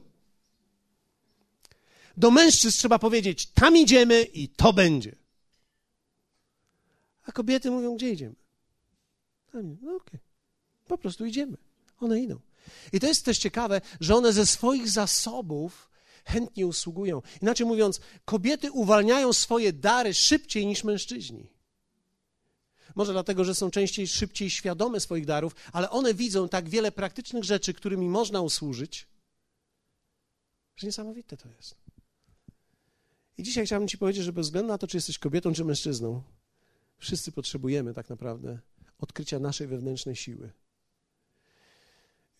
Do 2.17 2.31
mężczyzn 2.31 2.77
trzeba 2.77 2.99
powiedzieć: 2.99 3.45
tam 3.45 3.77
idziemy 3.77 4.23
i 4.23 4.49
to 4.49 4.73
będzie. 4.73 5.15
A 7.27 7.31
kobiety 7.31 7.71
mówią: 7.71 7.95
gdzie 7.95 8.09
idziemy? 8.11 8.35
Tam, 9.51 9.77
no 9.81 9.95
okej, 9.95 10.07
okay. 10.07 10.19
po 10.87 10.97
prostu 10.97 11.25
idziemy. 11.25 11.57
One 11.99 12.19
idą. 12.19 12.39
I 12.93 12.99
to 12.99 13.07
jest 13.07 13.25
też 13.25 13.37
ciekawe, 13.37 13.81
że 13.99 14.15
one 14.15 14.33
ze 14.33 14.45
swoich 14.45 14.89
zasobów 14.89 15.89
chętnie 16.25 16.67
usługują. 16.67 17.21
Inaczej 17.41 17.67
mówiąc, 17.67 17.99
kobiety 18.25 18.71
uwalniają 18.71 19.33
swoje 19.33 19.73
dary 19.73 20.13
szybciej 20.13 20.65
niż 20.65 20.83
mężczyźni. 20.83 21.49
Może 22.95 23.11
dlatego, 23.11 23.43
że 23.43 23.55
są 23.55 23.71
częściej 23.71 24.07
szybciej 24.07 24.49
świadome 24.49 24.99
swoich 24.99 25.25
darów, 25.25 25.55
ale 25.73 25.89
one 25.89 26.13
widzą 26.13 26.49
tak 26.49 26.69
wiele 26.69 26.91
praktycznych 26.91 27.43
rzeczy, 27.43 27.73
którymi 27.73 28.09
można 28.09 28.41
usłużyć, 28.41 29.07
że 30.75 30.87
niesamowite 30.87 31.37
to 31.37 31.49
jest. 31.49 31.75
I 33.37 33.43
dzisiaj 33.43 33.65
chciałbym 33.65 33.87
Ci 33.87 33.97
powiedzieć, 33.97 34.23
że 34.23 34.33
bez 34.33 34.47
względu 34.47 34.67
na 34.67 34.77
to, 34.77 34.87
czy 34.87 34.97
jesteś 34.97 35.17
kobietą, 35.17 35.53
czy 35.53 35.65
mężczyzną, 35.65 36.23
wszyscy 36.97 37.31
potrzebujemy 37.31 37.93
tak 37.93 38.09
naprawdę 38.09 38.59
odkrycia 38.99 39.39
naszej 39.39 39.67
wewnętrznej 39.67 40.15
siły. 40.15 40.51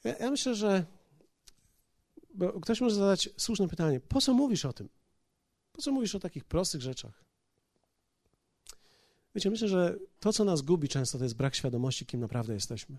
Ja, 0.04 0.18
ja 0.18 0.32
myślę, 0.32 0.56
że 0.56 0.86
ktoś 2.62 2.82
może 2.82 2.96
zadać 2.96 3.30
słuszne 3.38 3.68
pytanie: 3.68 4.00
po 4.00 4.22
co 4.22 4.34
mówisz 4.34 4.66
o 4.66 4.74
tym? 4.74 4.90
Po 5.74 5.82
co 5.82 5.92
mówisz 5.92 6.16
o 6.16 6.20
takich 6.20 6.46
prostych 6.46 6.82
rzeczach? 6.82 7.24
Wiecie, 9.36 9.50
myślę, 9.50 9.68
że 9.68 10.00
to, 10.20 10.34
co 10.34 10.44
nas 10.44 10.62
gubi 10.62 10.90
często, 10.90 11.18
to 11.18 11.24
jest 11.24 11.36
brak 11.36 11.56
świadomości, 11.56 12.06
kim 12.06 12.20
naprawdę 12.20 12.54
jesteśmy. 12.54 12.98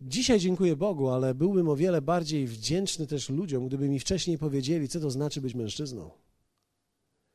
Dzisiaj 0.00 0.40
dziękuję 0.40 0.76
Bogu, 0.76 1.10
ale 1.10 1.34
byłbym 1.34 1.68
o 1.68 1.76
wiele 1.76 2.02
bardziej 2.02 2.46
wdzięczny 2.46 3.06
też 3.06 3.28
ludziom, 3.28 3.68
gdyby 3.68 3.88
mi 3.88 4.00
wcześniej 4.00 4.38
powiedzieli, 4.38 4.88
co 4.88 5.00
to 5.00 5.10
znaczy 5.10 5.40
być 5.40 5.54
mężczyzną. 5.54 6.10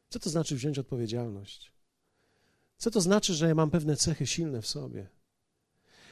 Co 0.09 0.19
to 0.19 0.29
znaczy 0.29 0.55
wziąć 0.55 0.79
odpowiedzialność? 0.79 1.71
Co 2.77 2.91
to 2.91 3.01
znaczy, 3.01 3.33
że 3.33 3.47
ja 3.47 3.55
mam 3.55 3.69
pewne 3.69 3.95
cechy 3.95 4.27
silne 4.27 4.61
w 4.61 4.67
sobie? 4.67 5.07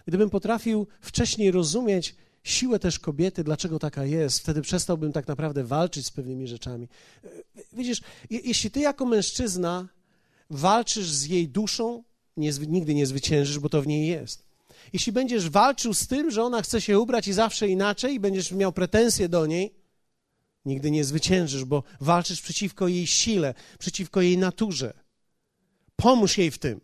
Gdybym 0.08 0.30
potrafił 0.30 0.88
wcześniej 1.02 1.52
rozumieć 1.52 2.16
siłę 2.44 2.80
też 2.80 3.00
kobiety, 3.00 3.44
dlaczego 3.44 3.80
taka 3.80 4.06
jest, 4.06 4.40
wtedy 4.40 4.62
przestałbym 4.62 5.14
tak 5.14 5.28
naprawdę 5.28 5.64
walczyć 5.64 6.06
z 6.06 6.12
pewnymi 6.12 6.48
rzeczami. 6.48 6.88
Widzisz, 7.74 8.02
jeśli 8.30 8.72
ty 8.72 8.80
jako 8.80 9.06
mężczyzna 9.06 9.88
walczysz 10.50 11.10
z 11.10 11.26
jej 11.26 11.50
duszą, 11.50 12.04
nie, 12.38 12.52
nigdy 12.52 12.94
nie 12.94 13.06
zwyciężysz, 13.06 13.60
bo 13.60 13.70
to 13.70 13.82
w 13.82 13.88
niej 13.88 14.08
jest. 14.08 14.48
Jeśli 14.94 15.12
będziesz 15.12 15.50
walczył 15.50 15.94
z 15.94 16.08
tym, 16.08 16.32
że 16.32 16.44
ona 16.44 16.62
chce 16.62 16.82
się 16.82 17.00
ubrać 17.00 17.28
i 17.28 17.34
zawsze 17.34 17.68
inaczej, 17.68 18.14
i 18.14 18.20
będziesz 18.20 18.52
miał 18.52 18.72
pretensje 18.72 19.30
do 19.30 19.46
niej, 19.46 19.74
nigdy 20.68 20.92
nie 20.92 21.04
zwyciężysz, 21.04 21.66
bo 21.66 21.84
walczysz 22.02 22.42
przeciwko 22.42 22.88
jej 22.88 23.08
sile, 23.08 23.54
przeciwko 23.80 24.22
jej 24.22 24.38
naturze. 24.38 24.94
Pomóż 25.96 26.38
jej 26.38 26.52
w 26.52 26.58
tym. 26.58 26.82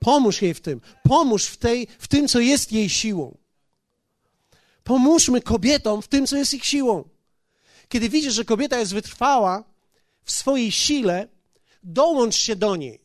Pomóż 0.00 0.42
jej 0.42 0.54
w 0.54 0.60
tym. 0.60 0.80
Pomóż 1.02 1.46
w, 1.46 1.56
tej, 1.56 1.86
w 1.98 2.08
tym, 2.08 2.28
co 2.28 2.40
jest 2.40 2.72
jej 2.72 2.88
siłą. 2.88 3.36
Pomóżmy 4.84 5.40
kobietom 5.40 6.02
w 6.02 6.08
tym, 6.08 6.26
co 6.26 6.36
jest 6.36 6.54
ich 6.54 6.64
siłą. 6.64 7.08
Kiedy 7.88 8.08
widzisz, 8.08 8.34
że 8.34 8.44
kobieta 8.44 8.78
jest 8.78 8.94
wytrwała 8.94 9.64
w 10.24 10.32
swojej 10.32 10.72
sile, 10.72 11.28
dołącz 11.82 12.34
się 12.34 12.56
do 12.56 12.76
niej. 12.76 13.00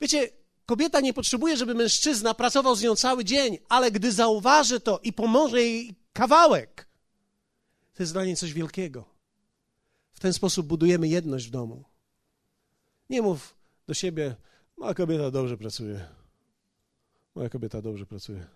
Wiecie, 0.00 0.28
kobieta 0.66 1.00
nie 1.00 1.12
potrzebuje, 1.12 1.56
żeby 1.56 1.74
mężczyzna 1.74 2.34
pracował 2.34 2.76
z 2.76 2.82
nią 2.82 2.96
cały 2.96 3.24
dzień, 3.24 3.58
ale 3.68 3.90
gdy 3.90 4.12
zauważy 4.12 4.80
to 4.80 5.00
i 5.02 5.12
pomoże 5.12 5.62
jej 5.62 5.94
kawałek, 6.12 6.89
to 8.00 8.02
jest 8.02 8.12
dla 8.12 8.24
niej 8.24 8.36
coś 8.36 8.52
wielkiego. 8.52 9.04
W 10.12 10.20
ten 10.20 10.32
sposób 10.32 10.66
budujemy 10.66 11.08
jedność 11.08 11.46
w 11.46 11.50
domu. 11.50 11.84
Nie 13.10 13.22
mów 13.22 13.54
do 13.86 13.94
siebie, 13.94 14.36
moja 14.76 14.94
kobieta 14.94 15.30
dobrze 15.30 15.56
pracuje. 15.56 16.08
Moja 17.34 17.48
kobieta 17.48 17.82
dobrze 17.82 18.06
pracuje. 18.06 18.46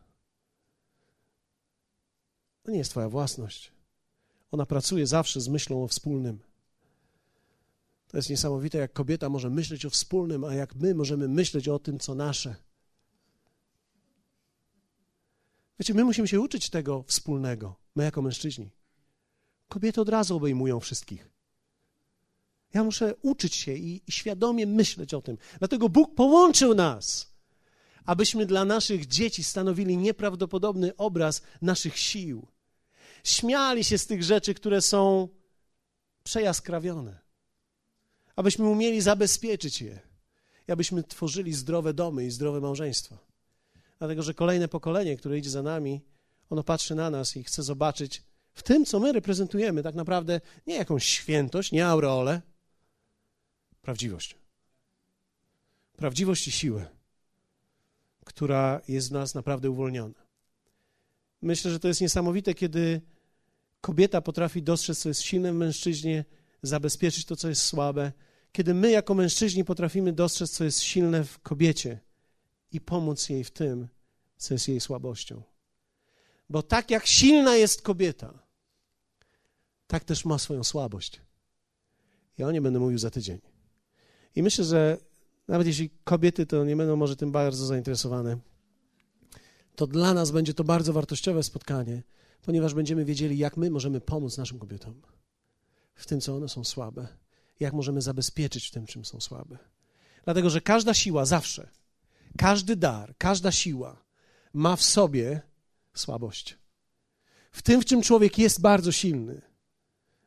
To 2.63 2.71
nie 2.71 2.79
jest 2.79 2.91
Twoja 2.91 3.09
własność. 3.09 3.73
Ona 4.51 4.67
pracuje 4.67 5.07
zawsze 5.07 5.41
z 5.41 5.49
myślą 5.49 5.85
o 5.85 5.89
wspólnym. 5.89 6.39
To 8.09 8.17
jest 8.17 8.31
niesamowite, 8.31 8.79
jak 8.79 8.93
kobieta 8.93 9.29
może 9.29 9.51
myśleć 9.51 9.87
o 9.87 9.91
wspólnym, 9.91 10.45
a 10.45 10.55
jak 10.55 10.75
my 10.75 10.95
możemy 10.95 11.29
myśleć 11.29 11.69
o 11.69 11.79
tym, 11.79 11.99
co 11.99 12.15
nasze. 12.15 12.57
Wiecie, 15.79 15.95
my 15.95 16.05
musimy 16.05 16.29
się 16.29 16.41
uczyć 16.41 16.71
tego 16.71 17.03
wspólnego, 17.03 17.77
my 17.95 18.05
jako 18.05 18.23
mężczyźni. 18.23 18.84
Kobiety 19.75 20.01
od 20.01 20.09
razu 20.09 20.37
obejmują 20.37 20.81
wszystkich. 20.81 21.31
Ja 22.75 22.85
muszę 22.85 23.15
uczyć 23.23 23.55
się 23.55 23.73
i, 23.75 24.03
świadomie 24.11 24.67
myśleć 24.67 25.15
o 25.15 25.23
tym. 25.23 25.39
Dlatego 25.59 25.89
Bóg 25.89 26.15
połączył 26.15 26.75
nas, 26.75 27.35
abyśmy 28.05 28.47
dla 28.47 28.65
naszych 28.65 29.07
dzieci 29.07 29.45
stanowili 29.45 29.97
nieprawdopodobny 29.97 30.97
obraz 30.97 31.43
naszych 31.63 31.99
sił. 31.99 32.47
Śmiali 33.25 33.85
się 33.85 33.99
z 33.99 34.07
tych 34.07 34.23
rzeczy, 34.23 34.55
które 34.55 34.83
są 34.83 35.29
przejaskrawione. 36.25 37.19
Abyśmy 38.37 38.69
umieli 38.69 39.01
zabezpieczyć 39.01 39.83
je. 39.83 40.01
I 40.69 40.73
abyśmy 40.73 41.03
tworzyli 41.03 41.53
zdrowe 41.53 41.95
domy 41.95 42.25
i 42.25 42.31
zdrowe 42.31 42.61
małżeństwa. 42.61 43.19
Dlatego, 43.99 44.23
że 44.23 44.35
kolejne 44.35 44.69
pokolenie, 44.69 45.17
które 45.17 45.39
idzie 45.39 45.51
za 45.51 45.63
nami, 45.63 46.01
ono 46.51 46.63
patrzy 46.63 46.95
na 46.95 47.11
nas 47.11 47.37
i 47.37 47.45
chce 47.45 47.63
zobaczyć 47.63 48.23
w 48.55 48.63
tym, 48.63 48.85
co 48.85 49.01
my 49.01 49.13
reprezentujemy, 49.13 49.83
tak 49.83 49.95
naprawdę 49.95 50.41
nie 50.67 50.75
jakąś 50.75 51.05
świętość, 51.05 51.73
nie 51.73 51.87
aureolę, 51.87 52.43
prawdziwość. 53.83 54.37
Prawdziwość 55.97 56.49
i 56.49 56.53
siłę, 56.53 56.87
która 58.25 58.81
jest 58.89 59.09
w 59.09 59.13
nas 59.13 59.35
naprawdę 59.35 59.71
uwolniona. 59.71 60.25
Myślę, 61.43 61.71
że 61.71 61.81
to 61.81 61.89
jest 61.89 62.01
niesamowite, 62.01 62.55
kiedy 62.55 63.01
kobieta 63.81 64.21
potrafi 64.21 64.63
dostrzec, 64.63 64.99
co 64.99 65.09
jest 65.09 65.23
silne 65.23 65.53
w 65.53 65.57
mężczyźnie, 65.57 66.25
zabezpieczyć 66.63 67.25
to, 67.25 67.37
co 67.37 67.49
jest 67.49 67.63
słabe, 67.63 68.13
kiedy 68.53 68.75
my, 68.75 68.91
jako 68.91 69.15
mężczyźni, 69.15 69.65
potrafimy 69.65 70.13
dostrzec, 70.13 70.51
co 70.51 70.65
jest 70.65 70.83
silne 70.83 71.25
w 71.25 71.39
kobiecie 71.39 72.01
i 72.73 72.81
pomóc 72.81 73.29
jej 73.29 73.45
w 73.45 73.51
tym, 73.51 73.89
co 74.37 74.55
jest 74.55 74.69
jej 74.69 74.81
słabością. 74.81 75.43
Bo 76.51 76.63
tak 76.63 76.91
jak 76.91 77.07
silna 77.07 77.57
jest 77.57 77.83
kobieta, 77.83 78.44
tak 79.87 80.05
też 80.05 80.25
ma 80.25 80.39
swoją 80.39 80.65
słabość. 80.65 81.21
Ja 82.39 82.47
o 82.47 82.53
nie 82.53 82.63
będę 82.63 82.79
mówił 82.81 82.99
za 82.99 83.11
tydzień. 83.11 83.41
I 84.37 84.43
myślę, 84.43 84.65
że 84.65 84.99
nawet 85.49 85.67
jeśli 85.67 85.91
kobiety 86.05 86.47
to 86.47 86.65
nie 86.65 86.77
będą 86.77 86.97
może 86.97 87.17
tym 87.17 87.33
bardzo 87.33 87.67
zainteresowane, 87.67 88.39
to 89.77 89.87
dla 89.87 90.15
nas 90.15 90.31
będzie 90.31 90.55
to 90.55 90.65
bardzo 90.65 90.93
wartościowe 90.93 91.43
spotkanie, 91.43 92.03
ponieważ 92.43 92.75
będziemy 92.75 93.05
wiedzieli, 93.05 93.39
jak 93.39 93.57
my 93.57 93.71
możemy 93.71 94.01
pomóc 94.01 94.39
naszym 94.39 94.59
kobietom 94.59 95.03
w 95.95 96.07
tym, 96.07 96.21
co 96.21 96.37
one 96.37 96.49
są 96.49 96.65
słabe, 96.65 97.09
jak 97.61 97.73
możemy 97.73 98.03
zabezpieczyć 98.03 98.69
w 98.69 98.71
tym, 98.71 98.87
czym 98.87 99.05
są 99.05 99.21
słabe. 99.21 99.59
Dlatego, 100.25 100.51
że 100.51 100.61
każda 100.61 100.95
siła 100.95 101.25
zawsze, 101.25 101.69
każdy 102.39 102.77
dar, 102.77 103.15
każda 103.19 103.53
siła 103.53 104.05
ma 104.53 104.77
w 104.77 104.83
sobie 104.83 105.43
słabość. 105.95 106.59
W 107.53 107.63
tym, 107.63 107.83
w 107.83 107.85
czym 107.85 108.03
człowiek 108.03 108.39
jest 108.39 108.61
bardzo 108.61 108.93
silny, 108.93 109.43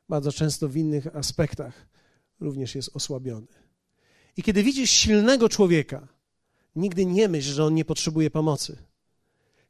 bardzo 0.10 0.32
często 0.32 0.68
w 0.68 0.78
innych 0.78 1.16
aspektach 1.16 1.88
również 2.40 2.76
jest 2.76 2.90
osłabiony. 2.94 3.48
I 4.38 4.44
kiedy 4.44 4.64
widzisz 4.64 4.92
silnego 4.92 5.50
człowieka, 5.50 6.08
nigdy 6.76 7.06
nie 7.06 7.28
myśl, 7.28 7.54
że 7.54 7.66
on 7.66 7.74
nie 7.74 7.86
potrzebuje 7.86 8.32
pomocy. 8.32 8.78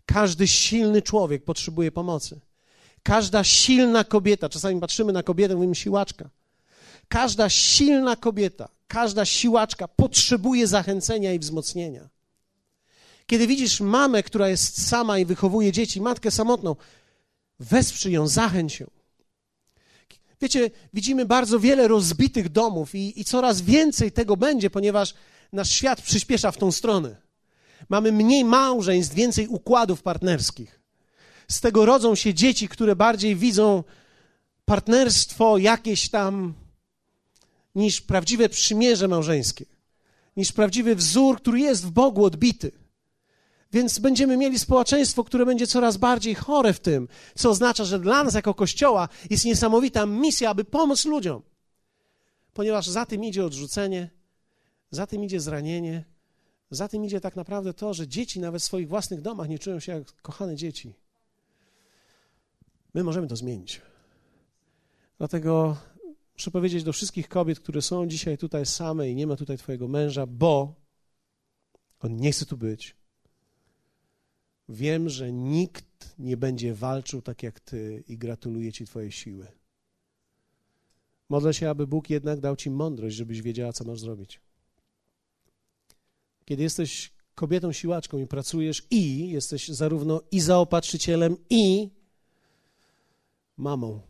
Każdy 0.06 0.48
silny 0.48 1.02
człowiek 1.02 1.44
potrzebuje 1.44 1.92
pomocy. 1.92 2.40
Każda 3.04 3.44
silna 3.44 4.04
kobieta, 4.04 4.50
czasami 4.50 4.80
patrzymy 4.80 5.14
na 5.14 5.24
kobietę, 5.24 5.56
mówimy 5.56 5.76
siłaczka. 5.76 6.30
Każda 7.08 7.50
silna 7.50 8.16
kobieta, 8.16 8.70
każda 8.88 9.26
siłaczka 9.26 9.88
potrzebuje 9.88 10.68
zachęcenia 10.68 11.34
i 11.34 11.40
wzmocnienia. 11.40 12.10
Kiedy 13.26 13.48
widzisz 13.48 13.82
mamę, 13.82 14.24
która 14.24 14.50
jest 14.50 14.88
sama 14.88 15.20
i 15.20 15.26
wychowuje 15.26 15.72
dzieci, 15.72 16.02
matkę 16.02 16.32
samotną, 16.32 16.76
wesprzyj 17.60 18.14
ją, 18.14 18.28
zachęć 18.28 18.80
ją. 18.80 18.97
Wiecie, 20.42 20.72
widzimy 20.94 21.26
bardzo 21.26 21.60
wiele 21.60 21.88
rozbitych 21.88 22.50
domów 22.50 22.96
i, 22.96 23.22
i 23.22 23.26
coraz 23.26 23.62
więcej 23.62 24.12
tego 24.12 24.38
będzie, 24.38 24.70
ponieważ 24.70 25.14
nasz 25.54 25.70
świat 25.70 26.02
przyspiesza 26.02 26.52
w 26.52 26.58
tą 26.58 26.72
stronę. 26.72 27.16
Mamy 27.90 28.12
mniej 28.12 28.46
małżeństw, 28.46 29.16
więcej 29.16 29.48
układów 29.48 30.02
partnerskich. 30.02 30.80
Z 31.48 31.62
tego 31.62 31.86
rodzą 31.86 32.16
się 32.16 32.34
dzieci, 32.34 32.68
które 32.68 32.96
bardziej 32.96 33.36
widzą 33.36 33.84
partnerstwo 34.66 35.58
jakieś 35.58 36.10
tam 36.10 36.54
niż 37.76 38.02
prawdziwe 38.02 38.50
przymierze 38.50 39.08
małżeńskie, 39.08 39.66
niż 40.38 40.52
prawdziwy 40.52 40.96
wzór, 40.96 41.38
który 41.38 41.60
jest 41.60 41.86
w 41.86 41.92
Bogu 41.92 42.26
odbity. 42.26 42.72
Więc 43.72 44.00
będziemy 44.00 44.38
mieli 44.38 44.60
społeczeństwo, 44.60 45.24
które 45.24 45.46
będzie 45.46 45.68
coraz 45.68 45.98
bardziej 45.98 46.36
chore 46.36 46.74
w 46.74 46.80
tym, 46.80 47.08
co 47.36 47.50
oznacza, 47.50 47.86
że 47.86 48.00
dla 48.00 48.24
nas 48.24 48.34
jako 48.34 48.54
Kościoła 48.54 49.10
jest 49.30 49.46
niesamowita 49.46 50.06
misja, 50.06 50.50
aby 50.50 50.64
pomóc 50.64 51.06
ludziom. 51.06 51.42
Ponieważ 52.54 52.88
za 52.88 53.06
tym 53.06 53.24
idzie 53.24 53.46
odrzucenie, 53.46 54.10
za 54.92 55.08
tym 55.08 55.24
idzie 55.24 55.40
zranienie, 55.40 56.06
za 56.72 56.88
tym 56.88 57.06
idzie 57.06 57.22
tak 57.22 57.36
naprawdę 57.36 57.74
to, 57.74 57.94
że 57.94 58.08
dzieci 58.08 58.40
nawet 58.40 58.62
w 58.62 58.66
swoich 58.66 58.88
własnych 58.88 59.22
domach 59.22 59.50
nie 59.50 59.60
czują 59.60 59.80
się 59.80 59.92
jak 59.92 60.22
kochane 60.22 60.56
dzieci. 60.56 60.94
My 62.94 63.04
możemy 63.04 63.28
to 63.28 63.36
zmienić. 63.36 63.82
Dlatego 65.18 65.78
muszę 66.34 66.52
powiedzieć 66.52 66.84
do 66.84 66.94
wszystkich 66.94 67.30
kobiet, 67.30 67.60
które 67.60 67.82
są 67.82 68.08
dzisiaj 68.08 68.38
tutaj 68.38 68.66
same 68.66 69.10
i 69.10 69.16
nie 69.16 69.28
ma 69.28 69.36
tutaj 69.36 69.58
Twojego 69.58 69.88
męża, 69.88 70.26
bo 70.26 70.76
on 72.00 72.18
nie 72.18 72.32
chce 72.32 72.46
tu 72.46 72.58
być, 72.58 72.96
Wiem, 74.70 75.10
że 75.10 75.32
nikt 75.32 76.16
nie 76.20 76.38
będzie 76.38 76.74
walczył 76.74 77.22
tak 77.22 77.44
jak 77.44 77.60
ty 77.60 78.04
i 78.08 78.18
gratuluję 78.18 78.72
ci 78.72 78.86
twojej 78.86 79.12
siły. 79.12 79.48
Modlę 81.30 81.54
się, 81.54 81.70
aby 81.70 81.88
Bóg 81.88 82.10
jednak 82.10 82.40
dał 82.40 82.56
ci 82.56 82.70
mądrość, 82.70 83.16
żebyś 83.16 83.42
wiedziała, 83.42 83.74
co 83.74 83.84
masz 83.84 84.00
zrobić. 84.00 84.42
Kiedy 86.46 86.64
jesteś 86.64 87.12
kobietą 87.36 87.72
siłaczką 87.72 88.18
i 88.18 88.28
pracujesz 88.28 88.88
i 88.92 89.30
jesteś 89.30 89.68
zarówno 89.68 90.22
i 90.32 90.40
zaopatrzycielem, 90.40 91.38
i 91.50 91.90
mamą. 93.58 94.02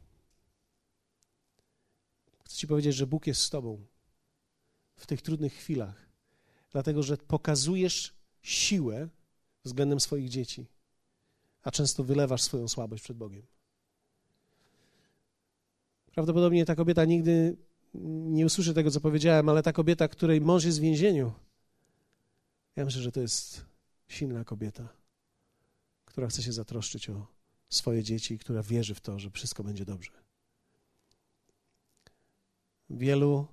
Chcę 2.43 2.57
ci 2.57 2.67
powiedzieć, 2.67 2.95
że 2.95 3.07
Bóg 3.07 3.27
jest 3.27 3.41
z 3.41 3.49
tobą 3.49 3.85
w 4.95 5.07
tych 5.07 5.21
trudnych 5.21 5.53
chwilach, 5.53 6.09
dlatego 6.71 7.03
że 7.03 7.17
pokazujesz 7.17 8.13
siłę, 8.41 9.09
względem 9.67 9.99
swoich 9.99 10.29
dzieci, 10.29 10.65
a 11.63 11.71
często 11.71 12.03
wylewasz 12.03 12.41
swoją 12.41 12.67
słabość 12.67 13.03
przed 13.03 13.17
Bogiem. 13.17 13.45
Prawdopodobnie 16.11 16.65
ta 16.65 16.75
kobieta 16.75 17.05
nigdy 17.05 17.57
nie 17.93 18.45
usłyszy 18.45 18.73
tego, 18.73 18.91
co 18.91 19.01
powiedziałem, 19.01 19.49
ale 19.49 19.63
ta 19.63 19.73
kobieta, 19.73 20.07
której 20.07 20.41
mąż 20.41 20.63
jest 20.63 20.77
w 20.77 20.81
więzieniu, 20.81 21.33
ja 22.75 22.85
myślę, 22.85 23.01
że 23.01 23.11
to 23.11 23.19
jest 23.19 23.65
silna 24.07 24.43
kobieta, 24.43 24.89
która 26.05 26.27
chce 26.27 26.43
się 26.43 26.53
zatroszczyć 26.53 27.09
o 27.09 27.27
swoje 27.69 28.03
dzieci 28.03 28.39
która 28.39 28.63
wierzy 28.63 28.95
w 28.95 29.01
to, 29.01 29.19
że 29.19 29.29
wszystko 29.29 29.63
będzie 29.63 29.85
dobrze. 29.85 30.11
Wielu, 32.89 33.47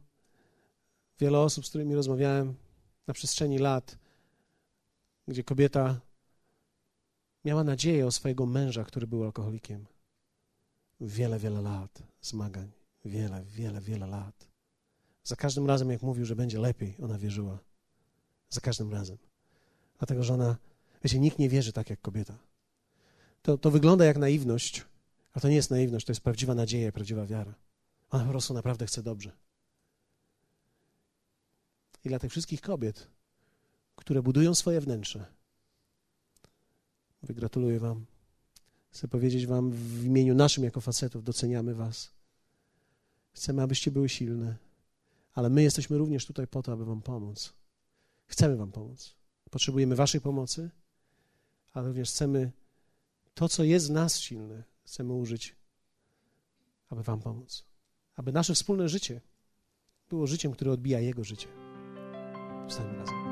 wiele 1.20 1.38
osób, 1.38 1.66
z 1.66 1.68
którymi 1.68 1.94
rozmawiałem 1.94 2.54
na 3.06 3.14
przestrzeni 3.14 3.58
lat, 3.58 3.98
gdzie 5.29 5.45
kobieta 5.45 6.01
miała 7.45 7.64
nadzieję 7.64 8.07
o 8.07 8.12
swojego 8.12 8.47
męża, 8.47 8.85
który 8.85 9.07
był 9.07 9.25
alkoholikiem. 9.25 9.87
Wiele, 11.01 11.39
wiele 11.39 11.62
lat 11.62 12.03
zmagań. 12.20 12.70
Wiele, 13.05 13.45
wiele, 13.45 13.81
wiele 13.81 14.07
lat. 14.07 14.49
Za 15.25 15.37
każdym 15.37 15.66
razem, 15.66 15.91
jak 15.91 16.03
mówił, 16.03 16.25
że 16.25 16.37
będzie 16.37 16.59
lepiej, 16.59 16.97
ona 17.03 17.18
wierzyła. 17.18 17.59
Za 18.51 18.61
każdym 18.61 18.93
razem. 18.93 19.18
Dlatego, 19.99 20.25
że 20.25 20.35
ona, 20.35 20.57
wiecie, 21.05 21.18
nikt 21.18 21.39
nie 21.39 21.49
wierzy 21.49 21.72
tak 21.72 21.91
jak 21.91 22.01
kobieta. 22.01 22.39
To, 23.43 23.59
to 23.59 23.70
wygląda 23.70 24.05
jak 24.05 24.16
naiwność, 24.16 24.85
a 25.33 25.41
to 25.41 25.49
nie 25.49 25.55
jest 25.55 25.70
naiwność, 25.70 26.07
to 26.07 26.11
jest 26.11 26.20
prawdziwa 26.20 26.55
nadzieja 26.55 26.93
prawdziwa 26.93 27.27
wiara. 27.27 27.55
Ona 28.11 28.25
po 28.25 28.31
prostu 28.31 28.55
naprawdę 28.55 28.87
chce 28.87 29.03
dobrze. 29.03 29.33
I 32.05 32.09
dla 32.09 32.18
tych 32.18 32.31
wszystkich 32.31 32.61
kobiet, 32.61 33.09
które 33.97 34.22
budują 34.22 34.55
swoje 34.55 34.80
wnętrze, 34.80 35.26
gratuluję 37.22 37.80
Wam. 37.80 38.07
Chcę 38.90 39.09
powiedzieć 39.09 39.47
Wam 39.47 39.70
w 39.70 40.05
imieniu 40.05 40.34
naszym, 40.34 40.64
jako 40.64 40.80
facetów, 40.80 41.24
doceniamy 41.24 41.74
Was. 41.74 42.11
Chcemy, 43.32 43.62
abyście 43.62 43.90
były 43.90 44.09
silne, 44.09 44.57
ale 45.32 45.51
my 45.51 45.62
jesteśmy 45.62 45.99
również 45.99 46.26
tutaj 46.26 46.47
po 46.47 46.62
to, 46.62 46.72
aby 46.72 46.84
Wam 46.84 47.03
pomóc. 47.03 47.53
Chcemy 48.26 48.57
Wam 48.57 48.72
pomóc. 48.72 49.14
Potrzebujemy 49.51 49.97
Waszej 49.97 50.20
pomocy, 50.20 50.70
ale 51.72 51.88
również 51.88 52.11
chcemy 52.11 52.53
to, 53.34 53.49
co 53.49 53.64
jest 53.64 53.88
w 53.88 53.90
nas 53.90 54.18
silne, 54.18 54.64
chcemy 54.84 55.12
użyć, 55.12 55.57
aby 56.88 57.03
Wam 57.03 57.20
pomóc. 57.20 57.64
Aby 58.16 58.32
nasze 58.32 58.55
wspólne 58.55 58.88
życie 58.88 59.20
było 60.09 60.26
życiem, 60.26 60.53
które 60.53 60.72
odbija 60.72 61.01
Jego 61.01 61.24
życie. 61.24 61.49
Wstańmy 62.68 62.99
razem. 62.99 63.24